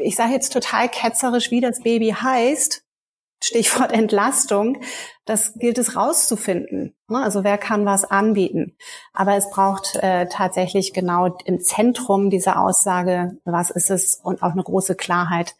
[0.00, 2.82] Ich sage jetzt total ketzerisch, wie das Baby heißt.
[3.42, 4.80] Stichwort Entlastung.
[5.24, 6.94] Das gilt es rauszufinden.
[7.08, 7.22] Ne?
[7.22, 8.76] Also wer kann was anbieten?
[9.12, 14.52] Aber es braucht äh, tatsächlich genau im Zentrum dieser Aussage, was ist es und auch
[14.52, 15.54] eine große Klarheit,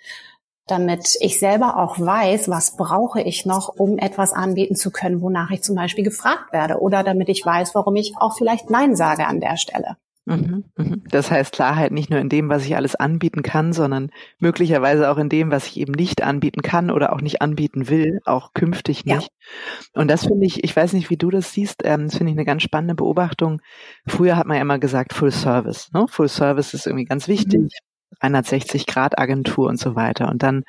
[0.66, 5.51] damit ich selber auch weiß, was brauche ich noch, um etwas anbieten zu können, wonach
[5.51, 9.27] ich zum Beispiel gefragt werde oder damit ich weiß, warum ich auch vielleicht Nein sage
[9.27, 9.96] an der Stelle.
[10.25, 11.03] Mhm, mhm.
[11.11, 15.18] Das heißt Klarheit nicht nur in dem, was ich alles anbieten kann, sondern möglicherweise auch
[15.18, 19.05] in dem, was ich eben nicht anbieten kann oder auch nicht anbieten will, auch künftig
[19.05, 19.31] nicht.
[19.31, 20.01] Ja.
[20.01, 22.38] Und das finde ich, ich weiß nicht, wie du das siehst, ähm, das finde ich
[22.38, 23.61] eine ganz spannende Beobachtung.
[24.07, 25.90] Früher hat man ja immer gesagt Full Service.
[25.92, 26.07] Ne?
[26.09, 27.61] Full Service ist irgendwie ganz wichtig.
[27.61, 27.68] Mhm.
[28.20, 30.29] 360-Grad-Agentur und so weiter.
[30.29, 30.64] Und dann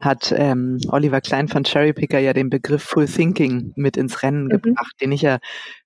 [0.00, 4.48] hat ähm, Oliver Klein von Cherrypicker ja den Begriff Full Thinking mit ins Rennen mhm.
[4.50, 5.38] gebracht, den ich ja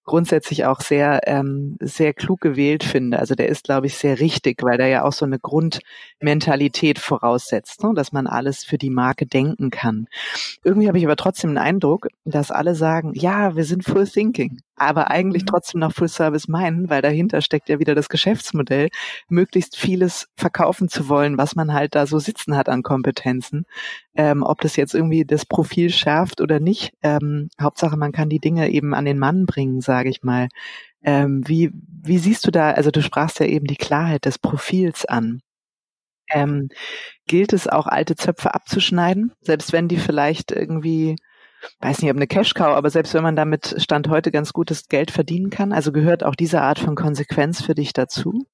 [0.05, 3.19] grundsätzlich auch sehr, ähm, sehr klug gewählt finde.
[3.19, 7.85] Also der ist, glaube ich, sehr richtig, weil der ja auch so eine Grundmentalität voraussetzt,
[7.85, 7.93] ne?
[7.95, 10.07] dass man alles für die Marke denken kann.
[10.65, 14.61] Irgendwie habe ich aber trotzdem den Eindruck, dass alle sagen, ja, wir sind Full Thinking,
[14.81, 15.47] aber eigentlich mhm.
[15.47, 18.89] trotzdem noch Full Service meinen, weil dahinter steckt ja wieder das Geschäftsmodell,
[19.29, 23.67] möglichst vieles verkaufen zu wollen, was man halt da so sitzen hat an Kompetenzen.
[24.15, 26.93] Ähm, ob das jetzt irgendwie das Profil schärft oder nicht.
[27.03, 30.49] Ähm, Hauptsache, man kann die Dinge eben an den Mann bringen, sage ich mal.
[31.03, 31.71] Ähm, wie,
[32.03, 35.41] wie siehst du da, also du sprachst ja eben die Klarheit des Profils an.
[36.31, 36.69] Ähm,
[37.27, 41.17] gilt es auch alte Zöpfe abzuschneiden, selbst wenn die vielleicht irgendwie,
[41.81, 45.11] weiß nicht, ob eine Cash-Cow, aber selbst wenn man damit Stand heute ganz gutes Geld
[45.11, 48.47] verdienen kann, also gehört auch diese Art von Konsequenz für dich dazu?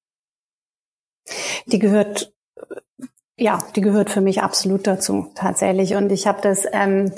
[1.67, 2.35] Die gehört
[3.37, 5.97] ja, die gehört für mich absolut dazu, tatsächlich.
[5.97, 7.13] Und ich habe das ähm,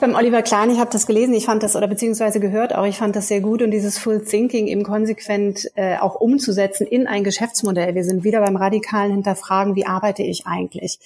[0.00, 2.98] beim Oliver Klein, ich habe das gelesen, ich fand das oder beziehungsweise gehört auch, ich
[2.98, 7.22] fand das sehr gut und dieses Full Thinking eben konsequent äh, auch umzusetzen in ein
[7.22, 7.94] Geschäftsmodell.
[7.94, 10.98] Wir sind wieder beim radikalen Hinterfragen, wie arbeite ich eigentlich?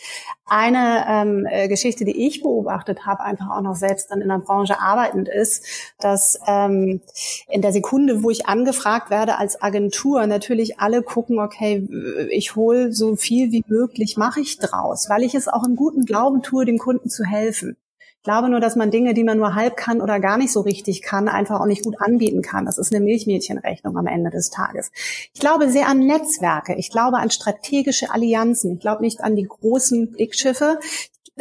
[0.47, 4.39] Eine ähm, äh, Geschichte, die ich beobachtet habe, einfach auch noch selbst dann in der
[4.39, 5.67] Branche arbeitend ist,
[5.99, 7.01] dass ähm,
[7.49, 11.87] in der Sekunde, wo ich angefragt werde als Agentur, natürlich alle gucken, okay,
[12.31, 16.05] ich hole so viel wie möglich, mache ich draus, weil ich es auch im guten
[16.05, 17.77] Glauben tue, dem Kunden zu helfen.
[18.25, 20.63] Ich glaube nur, dass man Dinge, die man nur halb kann oder gar nicht so
[20.63, 22.65] richtig kann, einfach auch nicht gut anbieten kann.
[22.65, 24.91] Das ist eine Milchmädchenrechnung am Ende des Tages.
[25.35, 26.75] Ich glaube sehr an Netzwerke.
[26.77, 28.77] Ich glaube an strategische Allianzen.
[28.77, 30.81] Ich glaube nicht an die großen Dickschiffe.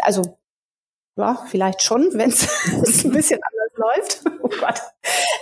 [0.02, 0.38] Also
[1.16, 2.50] ja, vielleicht schon, wenn es
[3.06, 4.24] ein bisschen anders läuft.
[4.44, 4.82] Oh Gott.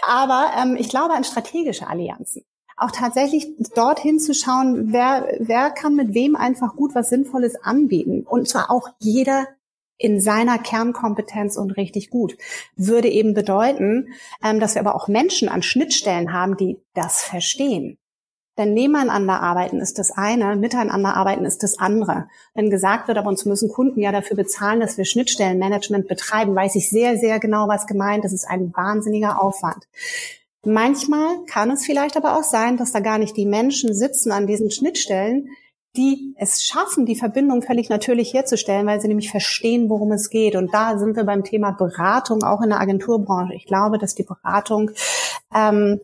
[0.08, 2.44] Aber ähm, ich glaube an strategische Allianzen
[2.78, 8.26] auch tatsächlich dorthin zu schauen, wer, wer kann mit wem einfach gut was Sinnvolles anbieten.
[8.28, 9.48] Und zwar auch jeder
[10.02, 12.38] in seiner Kernkompetenz und richtig gut.
[12.76, 17.98] Würde eben bedeuten, ähm, dass wir aber auch Menschen an Schnittstellen haben, die das verstehen.
[18.58, 22.28] Denn nebeneinander arbeiten ist das eine, miteinander arbeiten ist das andere.
[22.54, 26.76] Wenn gesagt wird, aber uns müssen Kunden ja dafür bezahlen, dass wir Schnittstellenmanagement betreiben, weiß
[26.76, 28.34] ich sehr, sehr genau, was gemeint ist.
[28.34, 29.88] Es ist ein wahnsinniger Aufwand.
[30.64, 34.48] Manchmal kann es vielleicht aber auch sein, dass da gar nicht die Menschen sitzen an
[34.48, 35.50] diesen Schnittstellen,
[35.96, 40.56] die es schaffen, die Verbindung völlig natürlich herzustellen, weil sie nämlich verstehen, worum es geht.
[40.56, 43.56] Und da sind wir beim Thema Beratung, auch in der Agenturbranche.
[43.56, 44.92] Ich glaube, dass die Beratung
[45.54, 46.00] ähm,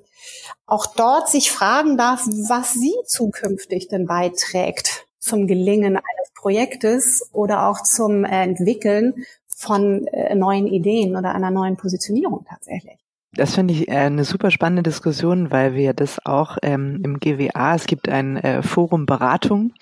[0.66, 7.68] auch dort sich fragen darf, was sie zukünftig denn beiträgt zum Gelingen eines Projektes oder
[7.68, 13.07] auch zum Entwickeln von äh, neuen Ideen oder einer neuen Positionierung tatsächlich.
[13.38, 17.76] Das finde ich äh, eine super spannende Diskussion, weil wir das auch ähm, im GWA,
[17.76, 19.74] es gibt ein äh, Forum Beratung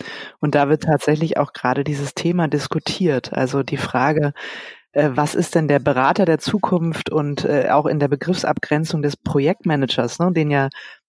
[0.41, 3.31] und da wird tatsächlich auch gerade dieses Thema diskutiert.
[3.31, 4.33] Also die Frage,
[4.91, 9.15] äh, was ist denn der Berater der Zukunft und äh, auch in der Begriffsabgrenzung des
[9.15, 10.67] Projektmanagers, ne, den ja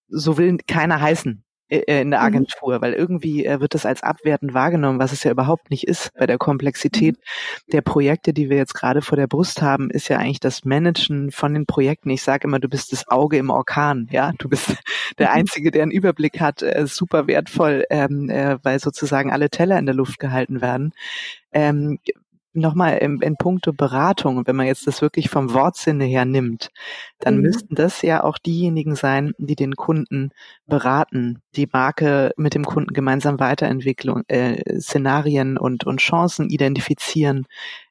[0.09, 1.43] so will keiner heißen.
[1.69, 2.27] Äh, äh, in der mhm.
[2.27, 2.83] Agentur, mhm.
[2.83, 6.13] weil irgendwie äh, wird das als abwertend wahrgenommen, was es ja überhaupt nicht ist.
[6.17, 7.73] Bei der Komplexität mhm.
[7.73, 11.33] der Projekte, die wir jetzt gerade vor der Brust haben, ist ja eigentlich das Managen
[11.33, 12.11] von den Projekten.
[12.11, 14.77] Ich sage immer, du bist das Auge im Orkan, ja, du bist
[15.19, 15.35] der mhm.
[15.35, 19.87] Einzige, der einen Überblick hat, äh, super wertvoll, ähm, äh, weil sozusagen alle Teller in
[19.87, 20.93] der Luft gehalten werden.
[21.53, 21.99] Ähm,
[22.61, 26.71] nochmal in, in puncto Beratung, wenn man jetzt das wirklich vom Wortsinne her nimmt,
[27.19, 27.43] dann mhm.
[27.43, 30.31] müssten das ja auch diejenigen sein, die den Kunden
[30.67, 37.47] beraten, die Marke mit dem Kunden gemeinsam Weiterentwicklung, äh, Szenarien und, und Chancen identifizieren.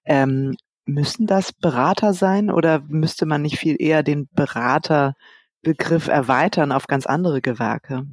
[0.06, 6.88] Ähm, müssen das Berater sein oder müsste man nicht viel eher den Beraterbegriff erweitern auf
[6.88, 8.06] ganz andere Gewerke?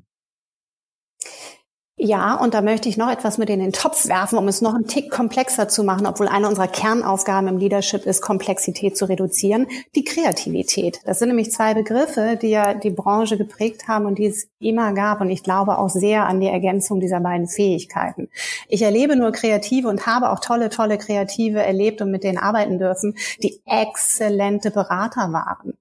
[2.05, 4.75] Ja, und da möchte ich noch etwas mit in den Topf werfen, um es noch
[4.75, 9.69] einen Tick komplexer zu machen, obwohl eine unserer Kernaufgaben im Leadership ist, Komplexität zu reduzieren.
[9.95, 10.99] Die Kreativität.
[11.05, 14.95] Das sind nämlich zwei Begriffe, die ja die Branche geprägt haben und die es immer
[14.95, 15.21] gab.
[15.21, 18.31] Und ich glaube auch sehr an die Ergänzung dieser beiden Fähigkeiten.
[18.67, 22.81] Ich erlebe nur Kreative und habe auch tolle, tolle Kreative erlebt und mit denen arbeiten
[22.81, 25.75] dürfen, die exzellente Berater waren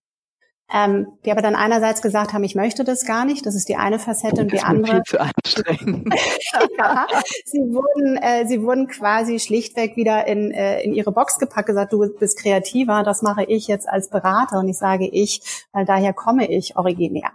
[0.74, 3.76] ähm, die aber dann einerseits gesagt haben, ich möchte das gar nicht, das ist die
[3.76, 4.96] eine Facette und die andere.
[4.96, 6.14] Viel zu anstrengend.
[6.78, 7.08] ja,
[7.46, 11.92] sie wurden, äh, sie wurden quasi schlichtweg wieder in, äh, in ihre Box gepackt, gesagt,
[11.92, 15.42] du bist kreativer, das mache ich jetzt als Berater und ich sage ich,
[15.74, 17.32] weil daher komme ich originär.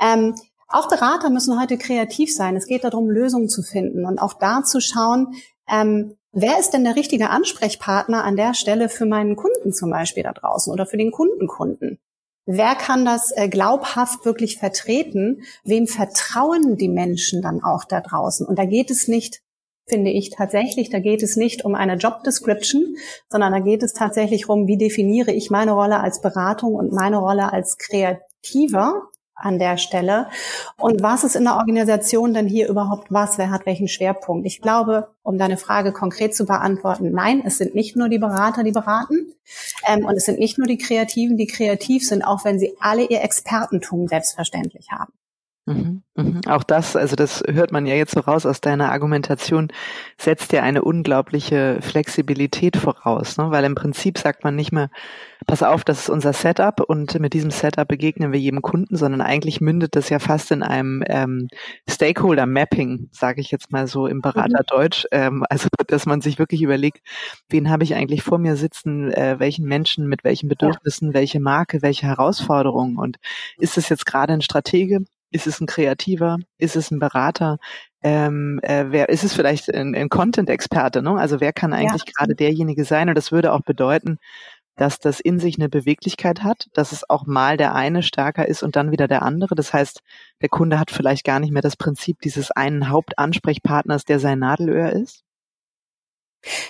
[0.00, 0.36] Ähm,
[0.68, 2.54] auch Berater müssen heute kreativ sein.
[2.54, 5.34] Es geht darum, Lösungen zu finden und auch da zu schauen,
[5.68, 10.22] ähm, wer ist denn der richtige Ansprechpartner an der Stelle für meinen Kunden zum Beispiel
[10.22, 11.98] da draußen oder für den Kundenkunden?
[12.50, 15.42] Wer kann das äh, glaubhaft wirklich vertreten?
[15.64, 18.46] Wem vertrauen die Menschen dann auch da draußen?
[18.46, 19.42] Und da geht es nicht,
[19.86, 22.96] finde ich tatsächlich, da geht es nicht um eine Job Description,
[23.28, 27.18] sondern da geht es tatsächlich um, wie definiere ich meine Rolle als Beratung und meine
[27.18, 30.28] Rolle als effektiver an der Stelle?
[30.76, 33.38] Und was ist in der Organisation denn hier überhaupt was?
[33.38, 34.46] Wer hat welchen Schwerpunkt?
[34.46, 38.64] Ich glaube, um deine Frage konkret zu beantworten, nein, es sind nicht nur die Berater,
[38.64, 39.32] die beraten.
[39.86, 43.04] Ähm, und es sind nicht nur die Kreativen, die kreativ sind, auch wenn sie alle
[43.04, 45.12] ihr Expertentum selbstverständlich haben.
[45.68, 46.40] Mhm, mhm.
[46.46, 49.68] Auch das, also das hört man ja jetzt so raus aus deiner Argumentation,
[50.16, 53.50] setzt ja eine unglaubliche Flexibilität voraus, ne?
[53.50, 54.88] weil im Prinzip sagt man nicht mehr,
[55.46, 59.20] pass auf, das ist unser Setup und mit diesem Setup begegnen wir jedem Kunden, sondern
[59.20, 61.48] eigentlich mündet das ja fast in einem ähm,
[61.88, 67.00] Stakeholder-Mapping, sage ich jetzt mal so im Beraterdeutsch, ähm, also dass man sich wirklich überlegt,
[67.50, 71.82] wen habe ich eigentlich vor mir sitzen, äh, welchen Menschen mit welchen Bedürfnissen, welche Marke,
[71.82, 73.18] welche Herausforderungen und
[73.58, 76.38] ist es jetzt gerade ein Stratege, ist es ein Kreativer?
[76.58, 77.58] Ist es ein Berater?
[78.02, 81.02] Ähm, äh, wer ist es vielleicht ein, ein Content-Experte?
[81.02, 81.18] Ne?
[81.18, 82.12] Also wer kann eigentlich ja.
[82.16, 83.08] gerade derjenige sein?
[83.08, 84.18] Und das würde auch bedeuten,
[84.76, 88.62] dass das in sich eine Beweglichkeit hat, dass es auch mal der eine stärker ist
[88.62, 89.54] und dann wieder der andere.
[89.54, 90.02] Das heißt,
[90.40, 94.92] der Kunde hat vielleicht gar nicht mehr das Prinzip dieses einen Hauptansprechpartners, der sein Nadelöhr
[94.92, 95.24] ist.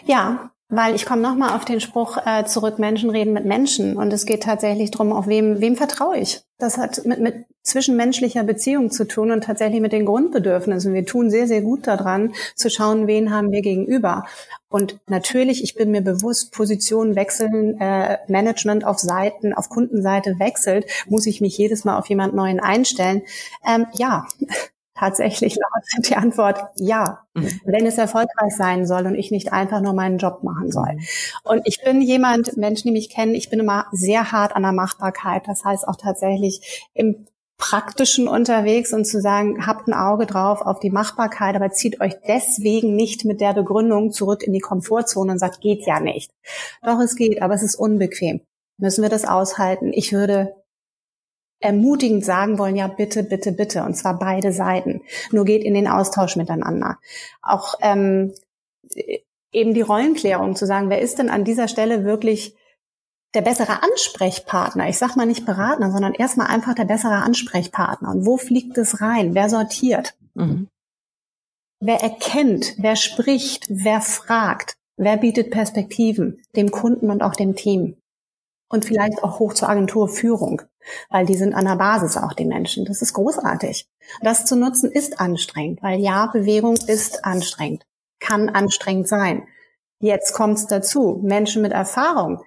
[0.07, 3.97] Ja, weil ich komme nochmal auf den Spruch äh, zurück, Menschen reden mit Menschen.
[3.97, 6.43] Und es geht tatsächlich darum, auf wem, wem vertraue ich.
[6.59, 10.93] Das hat mit, mit zwischenmenschlicher Beziehung zu tun und tatsächlich mit den Grundbedürfnissen.
[10.93, 14.25] Wir tun sehr, sehr gut daran, zu schauen, wen haben wir gegenüber.
[14.69, 20.85] Und natürlich, ich bin mir bewusst, Positionen wechseln, äh, Management auf Seiten, auf Kundenseite wechselt,
[21.09, 23.23] muss ich mich jedes Mal auf jemand Neuen einstellen.
[23.67, 24.27] Ähm, ja,
[24.99, 25.57] Tatsächlich
[25.95, 27.49] lautet die Antwort ja, mhm.
[27.65, 30.95] wenn es erfolgreich sein soll und ich nicht einfach nur meinen Job machen soll.
[30.95, 31.01] Mhm.
[31.45, 34.73] Und ich bin jemand, Menschen, die mich kennen, ich bin immer sehr hart an der
[34.73, 35.43] Machbarkeit.
[35.47, 37.27] Das heißt auch tatsächlich im
[37.59, 42.15] praktischen unterwegs und zu sagen, habt ein Auge drauf auf die Machbarkeit, aber zieht euch
[42.27, 46.31] deswegen nicht mit der Begründung zurück in die Komfortzone und sagt, geht ja nicht.
[46.83, 48.41] Doch, es geht, aber es ist unbequem.
[48.81, 49.93] Müssen wir das aushalten?
[49.93, 50.55] Ich würde
[51.61, 55.03] ermutigend sagen wollen, ja, bitte, bitte, bitte, und zwar beide Seiten.
[55.33, 56.99] Nur geht in den Austausch miteinander.
[57.43, 58.33] Auch ähm,
[59.53, 62.55] eben die Rollenklärung zu sagen, wer ist denn an dieser Stelle wirklich
[63.35, 64.89] der bessere Ansprechpartner?
[64.89, 68.11] Ich sag mal nicht Berater, sondern erstmal einfach der bessere Ansprechpartner.
[68.11, 69.35] Und wo fliegt es rein?
[69.35, 70.15] Wer sortiert?
[70.35, 70.69] Mhm.
[71.81, 72.75] Wer erkennt?
[72.79, 73.67] Wer spricht?
[73.69, 74.77] Wer fragt?
[74.97, 76.41] Wer bietet Perspektiven?
[76.57, 77.97] Dem Kunden und auch dem Team
[78.69, 80.63] und vielleicht auch hoch zur Agenturführung,
[81.11, 82.85] weil die sind an der Basis auch die Menschen.
[82.85, 83.89] Das ist großartig.
[84.23, 87.87] Das zu nutzen ist anstrengend, weil ja, Bewegung ist anstrengend,
[88.21, 89.47] kann anstrengend sein.
[90.01, 91.19] Jetzt kommt's dazu.
[91.23, 92.41] Menschen mit Erfahrung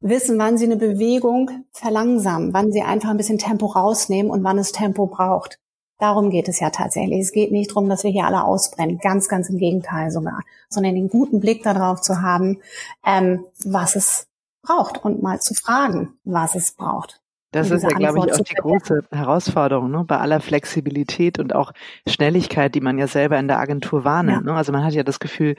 [0.00, 4.58] wissen, wann sie eine Bewegung verlangsamen, wann sie einfach ein bisschen Tempo rausnehmen und wann
[4.58, 5.58] es Tempo braucht.
[5.98, 7.20] Darum geht es ja tatsächlich.
[7.20, 8.98] Es geht nicht darum, dass wir hier alle ausbrennen.
[8.98, 10.40] Ganz, ganz im Gegenteil sogar.
[10.68, 12.60] Sondern den guten Blick darauf zu haben,
[13.06, 14.26] ähm, was es
[14.62, 17.20] braucht und mal zu fragen, was es braucht.
[17.52, 20.04] Das ist ja, glaube ich, auch die große Herausforderung, ne?
[20.06, 21.72] bei aller Flexibilität und auch
[22.08, 24.46] Schnelligkeit, die man ja selber in der Agentur wahrnimmt.
[24.46, 24.52] Ja.
[24.52, 24.56] Ne?
[24.56, 25.56] Also man hat ja das Gefühl,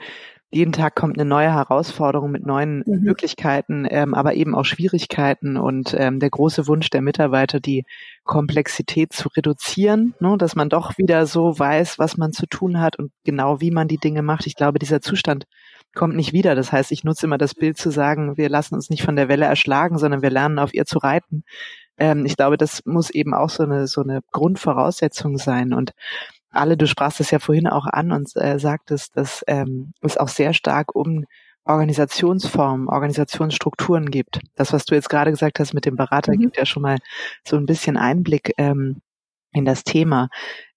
[0.50, 3.00] jeden Tag kommt eine neue Herausforderung mit neuen mhm.
[3.02, 7.84] Möglichkeiten, ähm, aber eben auch Schwierigkeiten und ähm, der große Wunsch der Mitarbeiter, die
[8.24, 10.36] Komplexität zu reduzieren, ne?
[10.36, 13.86] dass man doch wieder so weiß, was man zu tun hat und genau wie man
[13.86, 14.46] die Dinge macht.
[14.46, 15.46] Ich glaube, dieser Zustand
[15.94, 16.54] kommt nicht wieder.
[16.54, 19.28] Das heißt, ich nutze immer das Bild zu sagen, wir lassen uns nicht von der
[19.28, 21.44] Welle erschlagen, sondern wir lernen auf ihr zu reiten.
[21.98, 25.72] Ähm, ich glaube, das muss eben auch so eine, so eine Grundvoraussetzung sein.
[25.72, 25.92] Und
[26.50, 30.28] alle, du sprachst es ja vorhin auch an und äh, sagtest, dass ähm, es auch
[30.28, 31.24] sehr stark um
[31.64, 34.40] Organisationsformen, Organisationsstrukturen gibt.
[34.54, 36.40] Das, was du jetzt gerade gesagt hast mit dem Berater, mhm.
[36.40, 36.98] gibt ja schon mal
[37.46, 39.00] so ein bisschen Einblick ähm,
[39.52, 40.28] in das Thema.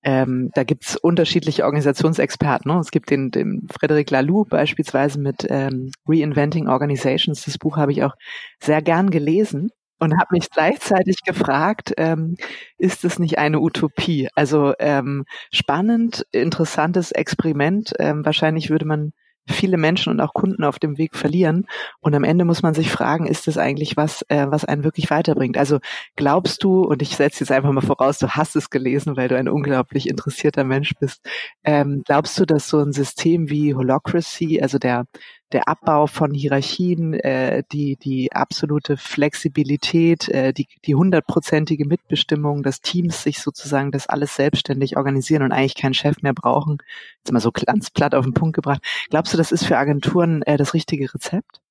[0.08, 2.72] Ähm, da gibt's unterschiedliche Organisationsexperten.
[2.72, 2.80] Ne?
[2.80, 7.44] Es gibt den, den Frederic Laloux beispielsweise mit ähm, Reinventing Organizations.
[7.44, 8.16] Das Buch habe ich auch
[8.64, 12.38] sehr gern gelesen und habe mich gleichzeitig gefragt, ähm,
[12.78, 14.30] ist es nicht eine Utopie?
[14.34, 17.92] Also ähm, spannend, interessantes Experiment.
[18.00, 19.12] Ähm, wahrscheinlich würde man
[19.48, 21.66] viele Menschen und auch Kunden auf dem Weg verlieren.
[22.00, 25.10] Und am Ende muss man sich fragen, ist das eigentlich was, äh, was einen wirklich
[25.10, 25.58] weiterbringt?
[25.58, 25.80] Also
[26.16, 29.38] glaubst du, und ich setze jetzt einfach mal voraus, du hast es gelesen, weil du
[29.38, 31.22] ein unglaublich interessierter Mensch bist,
[31.64, 35.06] ähm, glaubst du, dass so ein System wie Holocracy, also der
[35.52, 42.82] der Abbau von Hierarchien, äh, die, die absolute Flexibilität, äh, die, die hundertprozentige Mitbestimmung des
[42.82, 46.80] Teams, sich sozusagen das alles selbstständig organisieren und eigentlich keinen Chef mehr brauchen.
[47.20, 48.82] Jetzt mal so ganz platt auf den Punkt gebracht.
[49.10, 51.62] Glaubst du, das ist für Agenturen äh, das richtige Rezept?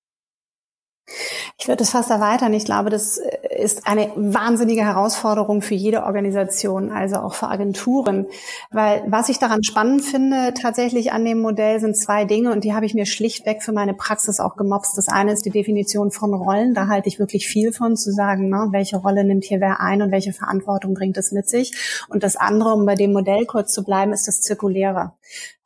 [1.58, 2.52] Ich würde es fast erweitern.
[2.52, 3.20] Ich glaube, das
[3.56, 8.26] ist eine wahnsinnige Herausforderung für jede Organisation, also auch für Agenturen.
[8.70, 12.74] Weil was ich daran spannend finde, tatsächlich an dem Modell sind zwei Dinge und die
[12.74, 14.96] habe ich mir schlichtweg für meine Praxis auch gemobst.
[14.96, 16.74] Das eine ist die Definition von Rollen.
[16.74, 20.02] Da halte ich wirklich viel von zu sagen, ne, welche Rolle nimmt hier wer ein
[20.02, 22.06] und welche Verantwortung bringt es mit sich.
[22.08, 25.12] Und das andere, um bei dem Modell kurz zu bleiben, ist das Zirkuläre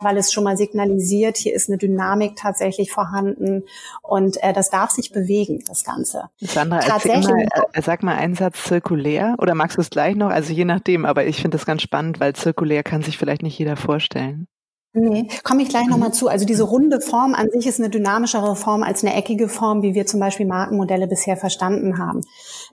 [0.00, 3.64] weil es schon mal signalisiert, hier ist eine Dynamik tatsächlich vorhanden
[4.02, 6.30] und äh, das darf sich bewegen, das Ganze.
[6.40, 7.46] Sandra, Tatsächlich, mal,
[7.82, 10.30] sag mal einen Satz zirkulär oder magst du es gleich noch?
[10.30, 13.58] Also je nachdem, aber ich finde das ganz spannend, weil zirkulär kann sich vielleicht nicht
[13.58, 14.46] jeder vorstellen.
[14.92, 16.14] Nee, komme ich gleich nochmal mhm.
[16.14, 16.26] zu.
[16.26, 19.94] Also diese runde Form an sich ist eine dynamischere Form als eine eckige Form, wie
[19.94, 22.22] wir zum Beispiel Markenmodelle bisher verstanden haben.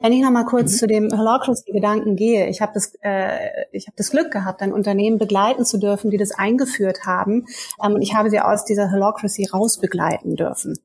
[0.01, 0.78] Wenn ich nochmal kurz mhm.
[0.78, 5.20] zu dem Holacracy-Gedanken gehe, ich habe das, äh, ich habe das Glück gehabt, ein Unternehmen
[5.20, 7.45] begleiten zu dürfen, die das eingeführt haben.
[7.84, 10.80] Ähm, und ich habe sie aus dieser Holacracy rausbegleiten dürfen.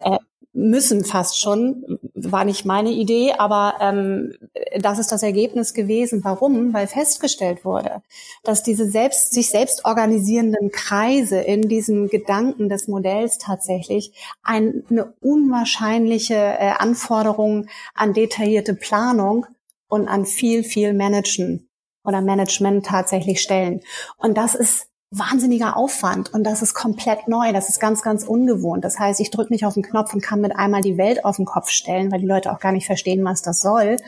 [0.00, 0.18] Äh,
[0.56, 4.32] müssen fast schon, war nicht meine Idee, aber ähm,
[4.80, 6.24] das ist das Ergebnis gewesen.
[6.24, 6.72] Warum?
[6.72, 8.02] Weil festgestellt wurde,
[8.42, 16.34] dass diese selbst, sich selbst organisierenden Kreise in diesem Gedanken des Modells tatsächlich eine unwahrscheinliche
[16.34, 19.46] äh, Anforderung an detaillierte Planung
[19.88, 21.68] und an viel, viel Managen
[22.02, 23.82] oder Management tatsächlich stellen.
[24.16, 28.84] Und das ist wahnsinniger Aufwand und das ist komplett neu, das ist ganz, ganz ungewohnt.
[28.84, 31.36] Das heißt, ich drücke nicht auf den Knopf und kann mit einmal die Welt auf
[31.36, 33.98] den Kopf stellen, weil die Leute auch gar nicht verstehen, was das soll.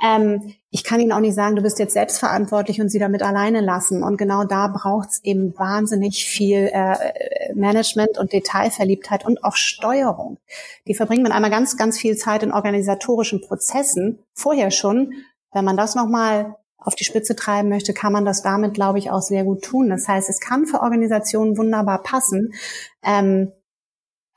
[0.00, 3.60] Ähm, ich kann ihnen auch nicht sagen, du bist jetzt selbstverantwortlich und sie damit alleine
[3.60, 4.02] lassen.
[4.04, 10.38] Und genau da braucht es eben wahnsinnig viel äh, Management und Detailverliebtheit und auch Steuerung.
[10.86, 15.12] Die verbringen mit einmal ganz, ganz viel Zeit in organisatorischen Prozessen, vorher schon.
[15.52, 16.56] Wenn man das nochmal
[16.86, 19.90] auf die Spitze treiben möchte, kann man das damit, glaube ich, auch sehr gut tun.
[19.90, 22.54] Das heißt, es kann für Organisationen wunderbar passen.
[23.04, 23.52] Ähm,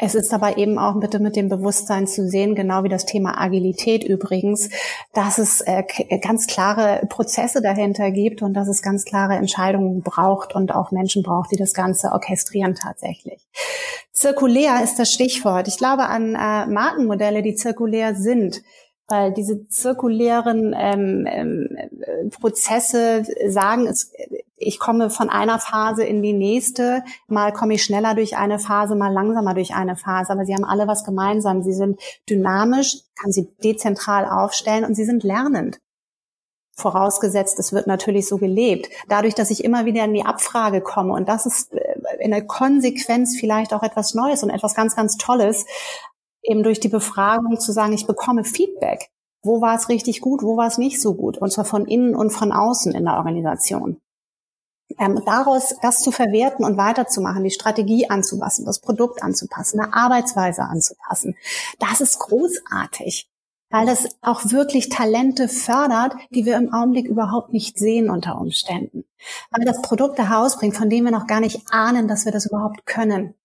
[0.02, 3.39] es ist aber eben auch bitte mit dem Bewusstsein zu sehen, genau wie das Thema
[3.39, 4.70] Agilität übrigens,
[5.14, 5.84] dass es äh,
[6.22, 11.22] ganz klare Prozesse dahinter gibt und dass es ganz klare Entscheidungen braucht und auch Menschen
[11.22, 13.45] braucht, die das Ganze orchestrieren tatsächlich.
[14.14, 15.68] Zirkulär ist das Stichwort.
[15.68, 18.62] Ich glaube an äh, Markenmodelle, die zirkulär sind
[19.10, 24.12] weil diese zirkulären ähm, ähm, Prozesse sagen, es,
[24.60, 28.95] ich komme von einer Phase in die nächste, mal komme ich schneller durch eine Phase,
[28.95, 31.64] mal langsamer durch eine Phase, aber sie haben alle was gemeinsam.
[31.64, 31.99] Sie sind
[32.30, 35.80] dynamisch, kann sie dezentral aufstellen und sie sind lernend.
[36.76, 38.88] Vorausgesetzt, es wird natürlich so gelebt.
[39.10, 42.45] Dadurch, dass ich immer wieder in die Abfrage komme und das ist äh, in der
[42.45, 45.66] Konsequenz vielleicht auch etwas Neues und etwas ganz, ganz Tolles,
[46.44, 49.10] eben durch die Befragung zu sagen, ich bekomme Feedback.
[49.42, 51.38] Wo war es richtig gut, wo war es nicht so gut?
[51.38, 54.02] Und zwar von innen und von außen in der Organisation.
[54.98, 60.64] Ähm, daraus das zu verwerten und weiterzumachen, die Strategie anzupassen, das Produkt anzupassen, eine Arbeitsweise
[60.64, 61.36] anzupassen,
[61.78, 63.30] das ist großartig,
[63.70, 69.06] weil das auch wirklich Talente fördert, die wir im Augenblick überhaupt nicht sehen unter Umständen.
[69.52, 72.88] Weil das Produkte herausbringt, von denen wir noch gar nicht ahnen, dass wir das überhaupt
[72.88, 73.36] können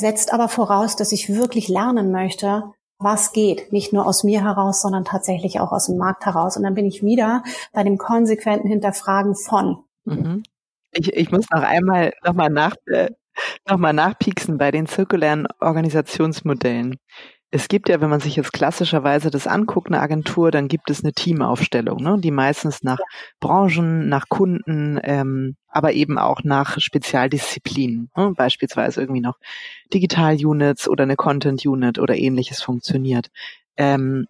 [0.00, 2.64] setzt aber voraus, dass ich wirklich lernen möchte,
[2.98, 3.72] was geht.
[3.72, 6.56] Nicht nur aus mir heraus, sondern tatsächlich auch aus dem Markt heraus.
[6.56, 7.42] Und dann bin ich wieder
[7.72, 9.84] bei dem konsequenten Hinterfragen von.
[10.04, 10.42] Mhm.
[10.92, 13.10] Ich, ich muss noch einmal nochmal nach, äh,
[13.68, 16.96] noch nachpieksen bei den zirkulären Organisationsmodellen.
[17.52, 21.02] Es gibt ja, wenn man sich jetzt klassischerweise das anguckt, eine Agentur, dann gibt es
[21.02, 23.00] eine Teamaufstellung, ne, die meistens nach
[23.40, 29.38] Branchen, nach Kunden, ähm, aber eben auch nach Spezialdisziplinen, ne, beispielsweise irgendwie noch
[29.92, 33.30] Digital-Units oder eine Content-Unit oder ähnliches funktioniert.
[33.76, 34.26] Ähm,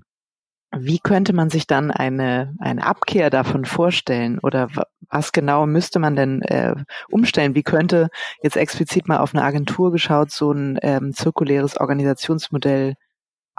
[0.72, 4.68] wie könnte man sich dann eine, eine Abkehr davon vorstellen oder
[5.10, 6.74] was genau müsste man denn äh,
[7.10, 7.56] umstellen?
[7.56, 8.08] Wie könnte
[8.42, 12.94] jetzt explizit mal auf eine Agentur geschaut so ein ähm, zirkuläres Organisationsmodell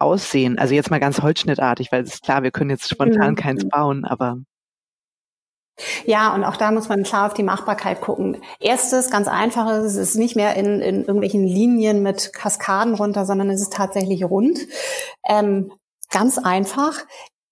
[0.02, 0.58] aussehen?
[0.60, 3.36] Also jetzt mal ganz holzschnittartig, weil es ist klar, wir können jetzt spontan mhm.
[3.36, 4.38] keins bauen, aber
[6.06, 8.38] ja, und auch da muss man klar auf die Machbarkeit gucken.
[8.60, 13.50] Erstes, ganz einfaches, es ist nicht mehr in, in irgendwelchen Linien mit Kaskaden runter, sondern
[13.50, 14.60] es ist tatsächlich rund.
[15.28, 15.72] Ähm,
[16.10, 17.00] ganz einfach.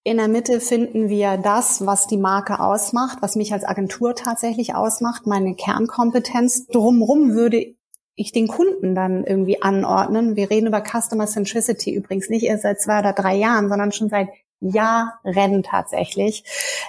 [0.04, 4.74] In der Mitte finden wir das, was die Marke ausmacht, was mich als Agentur tatsächlich
[4.74, 6.68] ausmacht, meine Kernkompetenz.
[6.68, 7.76] Drumrum würde
[8.20, 10.36] ich den Kunden dann irgendwie anordnen.
[10.36, 14.10] Wir reden über Customer Centricity übrigens nicht erst seit zwei oder drei Jahren, sondern schon
[14.10, 14.28] seit
[14.60, 16.44] Jahren tatsächlich.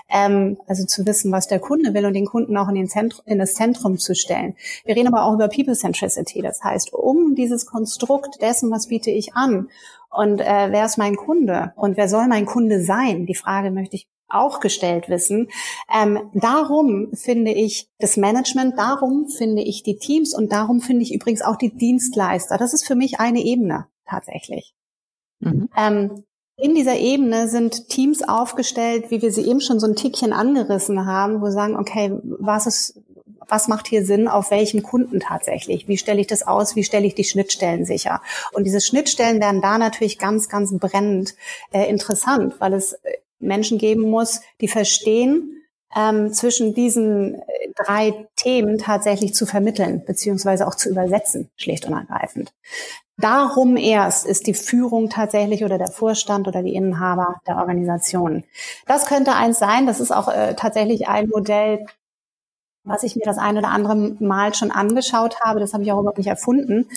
[0.09, 3.23] Ähm, also zu wissen, was der Kunde will und den Kunden auch in, den Zentrum,
[3.27, 4.57] in das Zentrum zu stellen.
[4.85, 6.43] Wir reden aber auch über People Centricity.
[6.43, 9.69] Das heißt, um dieses Konstrukt dessen, was biete ich an
[10.11, 13.27] und äh, wer ist mein Kunde und wer soll mein Kunde sein?
[13.27, 15.49] Die Frage möchte ich auch gestellt wissen.
[15.93, 21.15] Ähm, darum finde ich das Management, darum finde ich die Teams und darum finde ich
[21.15, 22.59] übrigens auch die Dienstleister.
[22.59, 24.75] Das ist für mich eine Ebene tatsächlich.
[25.41, 25.69] Mhm.
[25.77, 26.25] Ähm,
[26.57, 31.07] in dieser Ebene sind Teams aufgestellt, wie wir sie eben schon so ein Tickchen angerissen
[31.07, 33.01] haben, wo wir sagen, okay, was ist,
[33.49, 35.89] was macht hier Sinn, auf welchen Kunden tatsächlich?
[35.89, 36.77] Wie stelle ich das aus?
[36.77, 38.21] Wie stelle ich die Schnittstellen sicher?
[38.53, 41.35] Und diese Schnittstellen werden da natürlich ganz, ganz brennend
[41.73, 42.99] äh, interessant, weil es
[43.41, 45.61] Menschen geben muss, die verstehen,
[45.97, 47.43] ähm, zwischen diesen äh,
[47.75, 52.53] drei Themen tatsächlich zu vermitteln, beziehungsweise auch zu übersetzen, schlicht und ergreifend.
[53.17, 58.45] Darum erst ist die Führung tatsächlich oder der Vorstand oder die Inhaber der Organisation.
[58.87, 59.87] Das könnte eins sein.
[59.87, 61.85] Das ist auch äh, tatsächlich ein Modell,
[62.85, 65.61] was ich mir das ein oder andere Mal schon angeschaut habe.
[65.61, 66.89] Das habe ich auch überhaupt nicht erfunden.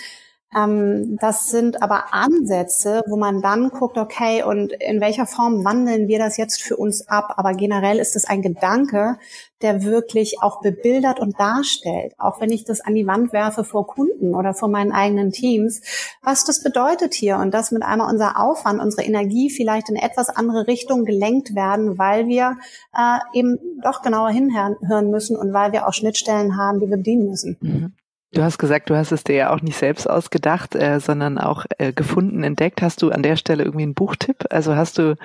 [0.56, 6.08] Ähm, das sind aber Ansätze, wo man dann guckt, okay, und in welcher Form wandeln
[6.08, 7.34] wir das jetzt für uns ab?
[7.38, 9.18] Aber generell ist es ein Gedanke,
[9.62, 13.88] der wirklich auch bebildert und darstellt, auch wenn ich das an die Wand werfe vor
[13.88, 15.82] Kunden oder vor meinen eigenen Teams,
[16.22, 20.30] was das bedeutet hier und dass mit einmal unser Aufwand, unsere Energie vielleicht in etwas
[20.30, 22.58] andere Richtung gelenkt werden, weil wir
[22.94, 27.30] äh, eben doch genauer hinhören müssen und weil wir auch Schnittstellen haben, die wir bedienen
[27.30, 27.58] müssen.
[27.62, 27.94] Mhm.
[28.34, 31.66] Du hast gesagt, du hast es dir ja auch nicht selbst ausgedacht, äh, sondern auch
[31.78, 32.82] äh, gefunden, entdeckt.
[32.82, 34.46] Hast du an der Stelle irgendwie einen Buchtipp?
[34.50, 35.16] Also hast du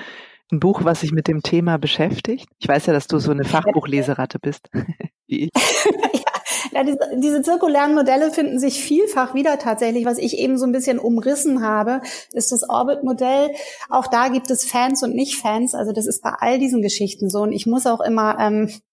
[0.53, 2.49] ein Buch, was sich mit dem Thema beschäftigt?
[2.59, 4.69] Ich weiß ja, dass du so eine Fachbuchleseratte bist,
[5.27, 5.51] wie ich.
[6.73, 10.05] ja, diese, diese zirkulären Modelle finden sich vielfach wieder tatsächlich.
[10.05, 12.03] Was ich eben so ein bisschen umrissen habe,
[12.33, 13.53] ist das Orbit-Modell.
[13.89, 15.75] Auch da gibt es Fans und Nicht-Fans.
[15.75, 17.41] Also das ist bei all diesen Geschichten so.
[17.41, 18.88] Und ich muss auch immer ähm, äh,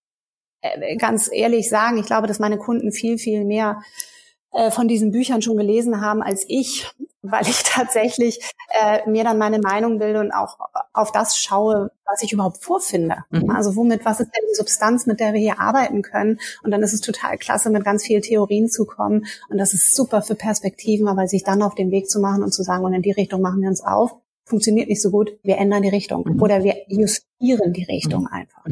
[0.97, 3.81] ganz ehrlich sagen, ich glaube, dass meine Kunden viel, viel mehr
[4.55, 6.89] äh, von diesen Büchern schon gelesen haben als ich,
[7.21, 8.39] weil ich tatsächlich
[8.69, 10.57] äh, mir dann meine Meinung bilde und auch
[10.93, 13.17] auf das schaue, was ich überhaupt vorfinde.
[13.31, 13.49] Mhm.
[13.49, 16.39] Also womit, was ist denn die Substanz, mit der wir hier arbeiten können?
[16.63, 19.25] Und dann ist es total klasse, mit ganz vielen Theorien zu kommen.
[19.49, 22.53] Und das ist super für Perspektiven, aber sich dann auf den Weg zu machen und
[22.53, 25.57] zu sagen, und in die Richtung machen wir uns auf, funktioniert nicht so gut, wir
[25.57, 26.23] ändern die Richtung.
[26.25, 26.41] Mhm.
[26.41, 28.27] Oder wir justieren die Richtung mhm.
[28.27, 28.63] einfach.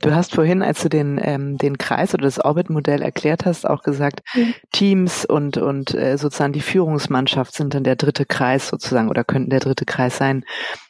[0.00, 3.82] Du hast vorhin, als du den, ähm, den Kreis oder das Orbit-Modell erklärt hast, auch
[3.82, 4.54] gesagt, mhm.
[4.72, 9.50] Teams und, und äh, sozusagen die Führungsmannschaft sind dann der dritte Kreis sozusagen oder könnten
[9.50, 10.44] der dritte Kreis sein.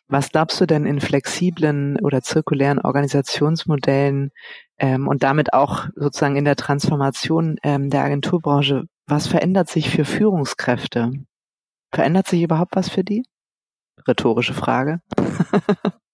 [0.09, 4.30] Was glaubst du denn in flexiblen oder zirkulären Organisationsmodellen
[4.78, 10.05] ähm, und damit auch sozusagen in der Transformation ähm, der Agenturbranche, was verändert sich für
[10.05, 11.12] Führungskräfte?
[11.93, 13.24] Verändert sich überhaupt was für die?
[14.07, 15.01] Rhetorische Frage.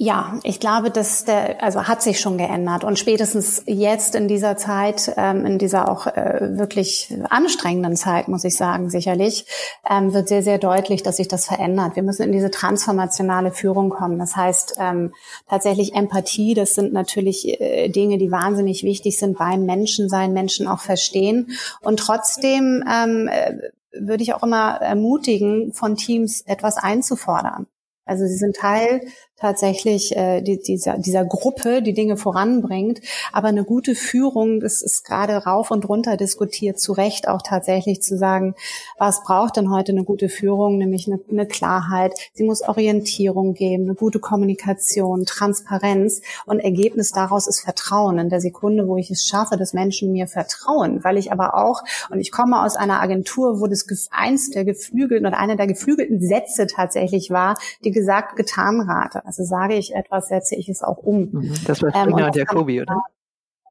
[0.00, 4.56] Ja, ich glaube, dass der, also hat sich schon geändert und spätestens jetzt in dieser
[4.56, 9.46] Zeit, ähm, in dieser auch äh, wirklich anstrengenden Zeit, muss ich sagen, sicherlich,
[9.90, 11.96] ähm, wird sehr, sehr deutlich, dass sich das verändert.
[11.96, 14.20] Wir müssen in diese transformationale Führung kommen.
[14.20, 15.14] Das heißt, ähm,
[15.48, 20.68] tatsächlich Empathie, das sind natürlich äh, Dinge, die wahnsinnig wichtig sind beim Menschen sein, Menschen
[20.68, 27.66] auch verstehen und trotzdem ähm, äh, würde ich auch immer ermutigen, von Teams etwas einzufordern.
[28.08, 29.02] Also sie sind Teil
[29.40, 33.00] tatsächlich äh, die, dieser, dieser Gruppe, die Dinge voranbringt.
[33.32, 38.02] Aber eine gute Führung, das ist gerade rauf und runter diskutiert, zu Recht auch tatsächlich
[38.02, 38.54] zu sagen,
[38.98, 42.12] was braucht denn heute eine gute Führung, nämlich eine, eine Klarheit.
[42.34, 48.18] Sie muss Orientierung geben, eine gute Kommunikation, Transparenz und Ergebnis daraus ist Vertrauen.
[48.18, 51.82] In der Sekunde, wo ich es schaffe, dass Menschen mir vertrauen, weil ich aber auch,
[52.10, 56.20] und ich komme aus einer Agentur, wo das eins der geflügelten oder einer der geflügelten
[56.20, 59.22] Sätze tatsächlich war, die gesagt, getan rate.
[59.28, 61.30] Also sage ich etwas, setze ich es auch um.
[61.30, 61.54] Mhm.
[61.66, 63.02] Das war Springer ähm, und Jacobi, oder?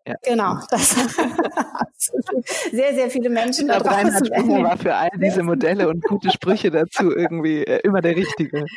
[0.05, 0.14] Ja.
[0.24, 0.95] Genau, das
[2.72, 3.66] sehr, sehr viele Menschen.
[3.66, 8.01] Glaube, Reinhard Springer war für all diese Modelle und gute Sprüche dazu irgendwie äh, immer
[8.01, 8.68] der Richtige.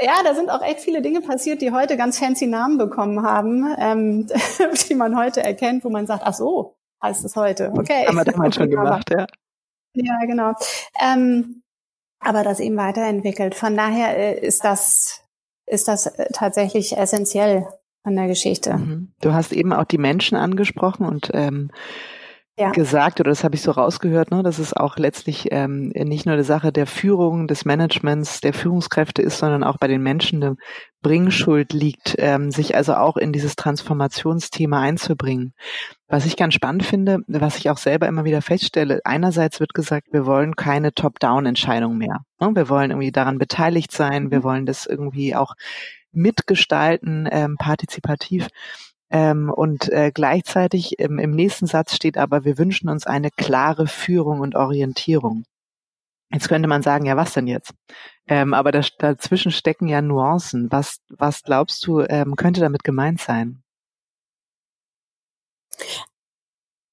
[0.00, 3.64] Ja, da sind auch echt viele Dinge passiert, die heute ganz fancy Namen bekommen haben,
[3.78, 4.26] ähm,
[4.88, 6.74] die man heute erkennt, wo man sagt, ach so,
[7.04, 7.70] heißt es heute.
[7.72, 8.04] Okay.
[8.04, 9.28] Haben wir damals schon gemacht, ja.
[9.94, 10.54] Ja, genau.
[11.00, 11.62] Ähm,
[12.18, 13.54] aber das eben weiterentwickelt.
[13.54, 15.23] Von daher äh, ist das
[15.66, 17.66] ist das äh, tatsächlich essentiell
[18.02, 18.74] an der Geschichte.
[18.74, 19.12] Mhm.
[19.20, 21.70] Du hast eben auch die Menschen angesprochen und ähm,
[22.56, 22.70] ja.
[22.70, 26.34] gesagt, oder das habe ich so rausgehört, ne, dass es auch letztlich ähm, nicht nur
[26.34, 30.56] eine Sache der Führung, des Managements, der Führungskräfte ist, sondern auch bei den Menschen eine
[31.02, 35.52] Bringschuld liegt, ähm, sich also auch in dieses Transformationsthema einzubringen.
[36.06, 40.08] Was ich ganz spannend finde, was ich auch selber immer wieder feststelle, einerseits wird gesagt,
[40.12, 42.20] wir wollen keine Top-Down-Entscheidung mehr.
[42.40, 42.50] Ne?
[42.54, 44.44] Wir wollen irgendwie daran beteiligt sein, wir mhm.
[44.44, 45.54] wollen das irgendwie auch
[46.12, 48.46] mitgestalten, ähm, partizipativ.
[49.10, 53.86] Ähm, und äh, gleichzeitig im, im nächsten Satz steht aber, wir wünschen uns eine klare
[53.86, 55.44] Führung und Orientierung.
[56.32, 57.72] Jetzt könnte man sagen, ja, was denn jetzt?
[58.26, 60.70] Ähm, aber da, dazwischen stecken ja Nuancen.
[60.72, 63.62] Was, was glaubst du, ähm, könnte damit gemeint sein?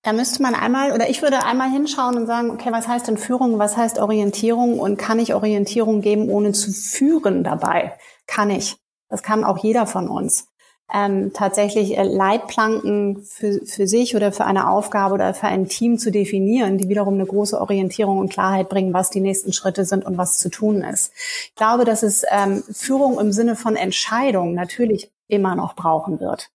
[0.03, 3.17] Da müsste man einmal, oder ich würde einmal hinschauen und sagen, okay, was heißt denn
[3.17, 7.97] Führung, was heißt Orientierung und kann ich Orientierung geben, ohne zu führen dabei?
[8.25, 8.77] Kann ich.
[9.09, 10.50] Das kann auch jeder von uns.
[10.93, 15.97] Ähm, tatsächlich äh, Leitplanken für, für sich oder für eine Aufgabe oder für ein Team
[15.97, 20.05] zu definieren, die wiederum eine große Orientierung und Klarheit bringen, was die nächsten Schritte sind
[20.05, 21.13] und was zu tun ist.
[21.45, 26.49] Ich glaube, dass es ähm, Führung im Sinne von Entscheidung natürlich immer noch brauchen wird.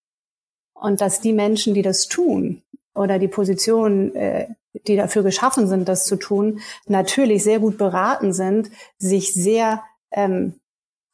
[0.74, 2.62] Und dass die Menschen, die das tun,
[2.96, 4.48] oder die Positionen, äh,
[4.86, 10.54] die dafür geschaffen sind, das zu tun, natürlich sehr gut beraten sind, sich sehr ähm,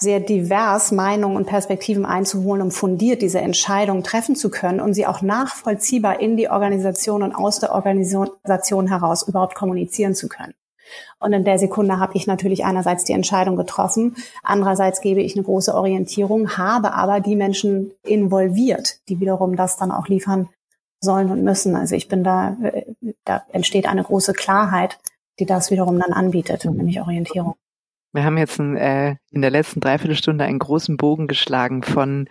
[0.03, 5.07] sehr divers Meinungen und Perspektiven einzuholen, um fundiert diese Entscheidung treffen zu können und sie
[5.07, 10.55] auch nachvollziehbar in die Organisation und aus der Organisation heraus überhaupt kommunizieren zu können.
[11.19, 15.45] Und in der Sekunde habe ich natürlich einerseits die Entscheidung getroffen, andererseits gebe ich eine
[15.45, 20.49] große Orientierung, habe aber die Menschen involviert, die wiederum das dann auch liefern
[21.01, 21.77] sollen und müssen.
[21.77, 22.85] Also ich bin da, äh,
[23.25, 24.99] da entsteht eine große Klarheit,
[25.39, 27.55] die das wiederum dann anbietet, nämlich Orientierung.
[28.13, 32.29] Wir haben jetzt ein, äh, in der letzten Dreiviertelstunde einen großen Bogen geschlagen von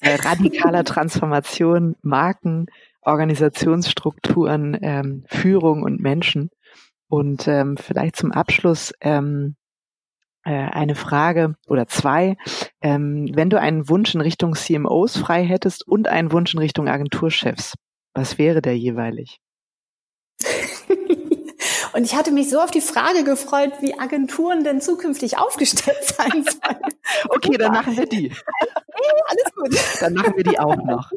[0.00, 2.66] äh, radikaler Transformation, Marken,
[3.00, 6.50] Organisationsstrukturen, ähm, Führung und Menschen.
[7.08, 9.56] Und ähm, vielleicht zum Abschluss ähm,
[10.44, 12.36] äh, eine Frage oder zwei.
[12.80, 16.88] Ähm, wenn du einen Wunsch in Richtung CMOs frei hättest und einen Wunsch in Richtung
[16.88, 17.74] Agenturchefs,
[18.14, 19.38] was wäre der jeweilig?
[21.92, 26.44] Und ich hatte mich so auf die Frage gefreut, wie Agenturen denn zukünftig aufgestellt sein
[26.44, 26.82] sollen.
[27.28, 28.32] okay, dann machen wir die.
[29.26, 30.00] Alles gut.
[30.00, 31.10] Dann machen wir die auch noch.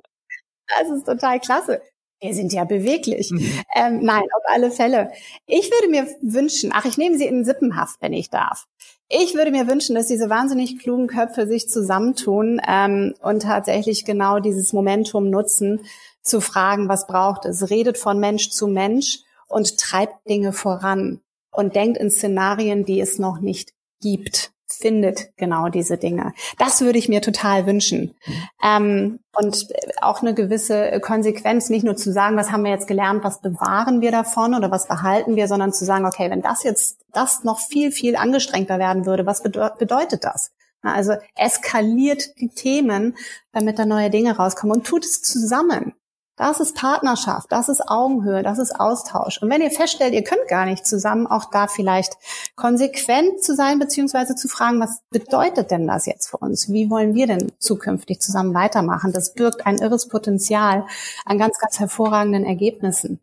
[0.67, 1.81] Das ist total klasse.
[2.21, 3.31] Wir sind ja beweglich.
[3.31, 3.61] Mhm.
[3.75, 5.11] Ähm, nein, auf alle Fälle.
[5.45, 8.65] Ich würde mir wünschen, ach, ich nehme sie in Sippenhaft, wenn ich darf.
[9.09, 14.39] Ich würde mir wünschen, dass diese wahnsinnig klugen Köpfe sich zusammentun ähm, und tatsächlich genau
[14.39, 15.85] dieses Momentum nutzen,
[16.23, 17.69] zu fragen, was braucht es.
[17.69, 21.21] Redet von Mensch zu Mensch und treibt Dinge voran
[21.51, 26.33] und denkt in Szenarien, die es noch nicht gibt findet genau diese Dinge.
[26.57, 28.15] Das würde ich mir total wünschen.
[28.63, 29.67] Ähm, und
[30.01, 34.01] auch eine gewisse Konsequenz, nicht nur zu sagen, was haben wir jetzt gelernt, was bewahren
[34.01, 37.59] wir davon oder was behalten wir, sondern zu sagen, okay, wenn das jetzt, das noch
[37.59, 40.51] viel, viel angestrengter werden würde, was bedeutet das?
[40.81, 43.17] Also eskaliert die Themen,
[43.51, 45.93] damit da neue Dinge rauskommen und tut es zusammen.
[46.37, 49.41] Das ist Partnerschaft, das ist Augenhöhe, das ist Austausch.
[49.41, 52.17] Und wenn ihr feststellt, ihr könnt gar nicht zusammen, auch da vielleicht
[52.57, 56.69] konsequent zu sein, beziehungsweise zu fragen, was bedeutet denn das jetzt für uns?
[56.69, 59.13] Wie wollen wir denn zukünftig zusammen weitermachen?
[59.13, 60.85] Das birgt ein irres Potenzial
[61.25, 63.21] an ganz, ganz hervorragenden Ergebnissen.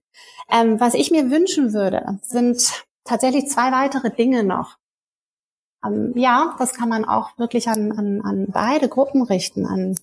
[0.50, 4.78] Ähm, was ich mir wünschen würde, sind tatsächlich zwei weitere Dinge noch.
[5.84, 9.96] Ähm, ja, das kann man auch wirklich an, an, an beide Gruppen richten, an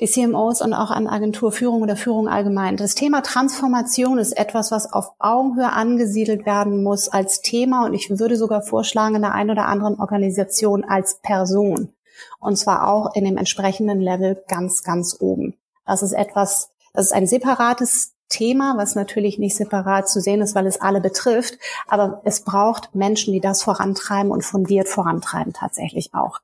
[0.00, 2.76] die CMOs und auch an Agenturführung oder Führung allgemein.
[2.76, 8.10] Das Thema Transformation ist etwas, was auf Augenhöhe angesiedelt werden muss als Thema und ich
[8.10, 11.92] würde sogar vorschlagen, in der einen oder anderen Organisation als Person.
[12.40, 15.54] Und zwar auch in dem entsprechenden Level ganz, ganz oben.
[15.86, 20.54] Das ist etwas, das ist ein separates Thema, was natürlich nicht separat zu sehen ist,
[20.54, 21.58] weil es alle betrifft.
[21.86, 26.40] Aber es braucht Menschen, die das vorantreiben und fundiert vorantreiben tatsächlich auch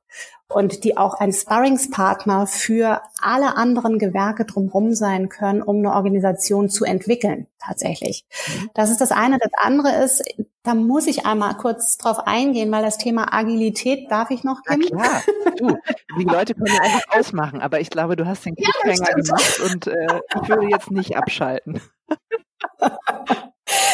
[0.47, 6.69] und die auch ein Sparringspartner für alle anderen Gewerke drumherum sein können, um eine Organisation
[6.69, 8.25] zu entwickeln, tatsächlich.
[8.47, 8.69] Mhm.
[8.73, 9.37] Das ist das eine.
[9.39, 10.23] Das andere ist,
[10.63, 14.81] da muss ich einmal kurz drauf eingehen, weil das Thema Agilität darf ich noch, Kim?
[14.81, 15.23] Ja, klar.
[15.57, 15.77] Du,
[16.19, 19.59] die Leute können ja einfach ausmachen, aber ich glaube, du hast den Cliffhanger ja, gemacht
[19.61, 21.81] und äh, ich würde jetzt nicht abschalten.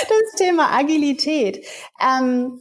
[0.10, 1.64] Das Thema Agilität.
[2.02, 2.60] Ähm,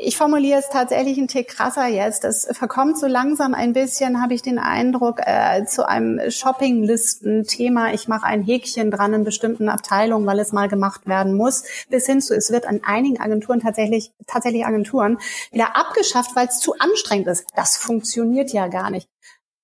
[0.00, 2.24] ich formuliere es tatsächlich einen Tick krasser jetzt.
[2.24, 7.92] Es verkommt so langsam ein bisschen, habe ich den Eindruck, äh, zu einem Shoppinglisten-Thema.
[7.92, 12.06] Ich mache ein Häkchen dran in bestimmten Abteilungen, weil es mal gemacht werden muss, bis
[12.06, 15.18] hin zu, es wird an einigen Agenturen tatsächlich, tatsächlich Agenturen
[15.50, 17.46] wieder abgeschafft, weil es zu anstrengend ist.
[17.54, 19.08] Das funktioniert ja gar nicht.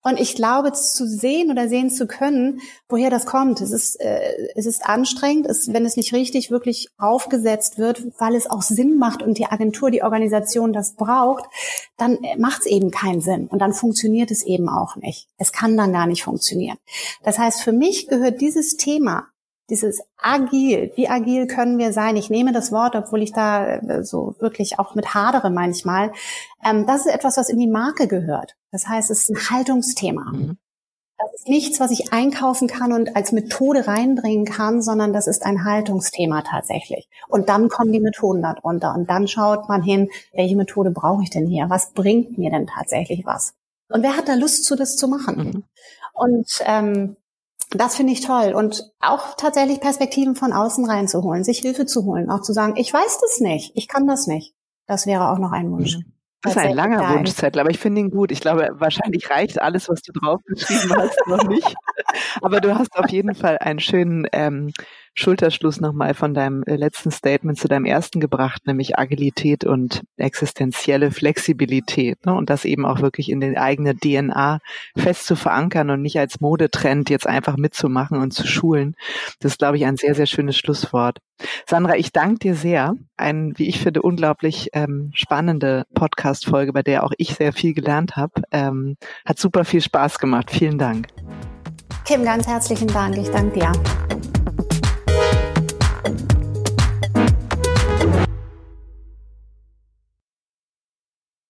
[0.02, 3.60] Und ich glaube, zu sehen oder sehen zu können, woher das kommt.
[3.60, 8.36] Es ist, äh, es ist anstrengend, es, wenn es nicht richtig wirklich aufgesetzt wird, weil
[8.36, 11.44] es auch Sinn macht und die Agentur, die Organisation das braucht,
[11.96, 13.48] dann macht es eben keinen Sinn.
[13.48, 15.28] Und dann funktioniert es eben auch nicht.
[15.36, 16.78] Es kann dann gar nicht funktionieren.
[17.24, 19.26] Das heißt, für mich gehört dieses Thema
[19.70, 22.16] dieses agil, wie agil können wir sein?
[22.16, 26.12] Ich nehme das Wort, obwohl ich da äh, so wirklich auch mit hadere manchmal.
[26.64, 28.56] Ähm, das ist etwas, was in die Marke gehört.
[28.70, 30.32] Das heißt, es ist ein Haltungsthema.
[30.32, 30.58] Mhm.
[31.18, 35.44] Das ist nichts, was ich einkaufen kann und als Methode reinbringen kann, sondern das ist
[35.44, 37.08] ein Haltungsthema tatsächlich.
[37.26, 41.30] Und dann kommen die Methoden darunter und dann schaut man hin, welche Methode brauche ich
[41.30, 41.68] denn hier?
[41.68, 43.52] Was bringt mir denn tatsächlich was?
[43.88, 45.36] Und wer hat da Lust zu, das zu machen?
[45.36, 45.64] Mhm.
[46.14, 47.16] Und ähm,
[47.70, 48.54] das finde ich toll.
[48.54, 52.92] Und auch tatsächlich Perspektiven von außen reinzuholen, sich Hilfe zu holen, auch zu sagen, ich
[52.92, 54.54] weiß das nicht, ich kann das nicht.
[54.86, 55.98] Das wäre auch noch ein Wunsch.
[56.42, 58.30] Das ist ein langer Wunschzettel, aber ich finde ihn gut.
[58.30, 61.74] Ich glaube, wahrscheinlich reicht alles, was du draufgeschrieben hast, noch nicht.
[62.42, 64.72] Aber du hast auf jeden Fall einen schönen ähm,
[65.18, 71.10] Schulterschluss nochmal von deinem äh, letzten Statement zu deinem ersten gebracht, nämlich Agilität und existenzielle
[71.10, 72.24] Flexibilität.
[72.24, 72.34] Ne?
[72.34, 74.60] Und das eben auch wirklich in den eigenen DNA
[74.96, 78.94] fest zu verankern und nicht als Modetrend jetzt einfach mitzumachen und zu schulen.
[79.40, 81.18] Das ist, glaube ich, ein sehr, sehr schönes Schlusswort.
[81.66, 82.94] Sandra, ich danke dir sehr.
[83.16, 88.14] Ein, wie ich finde, unglaublich ähm, spannende Podcast-Folge, bei der auch ich sehr viel gelernt
[88.14, 88.42] habe.
[88.52, 90.50] Ähm, hat super viel Spaß gemacht.
[90.52, 91.08] Vielen Dank.
[92.04, 93.18] Kim, ganz herzlichen Dank.
[93.18, 93.72] Ich danke dir.
[96.04, 96.37] Bye.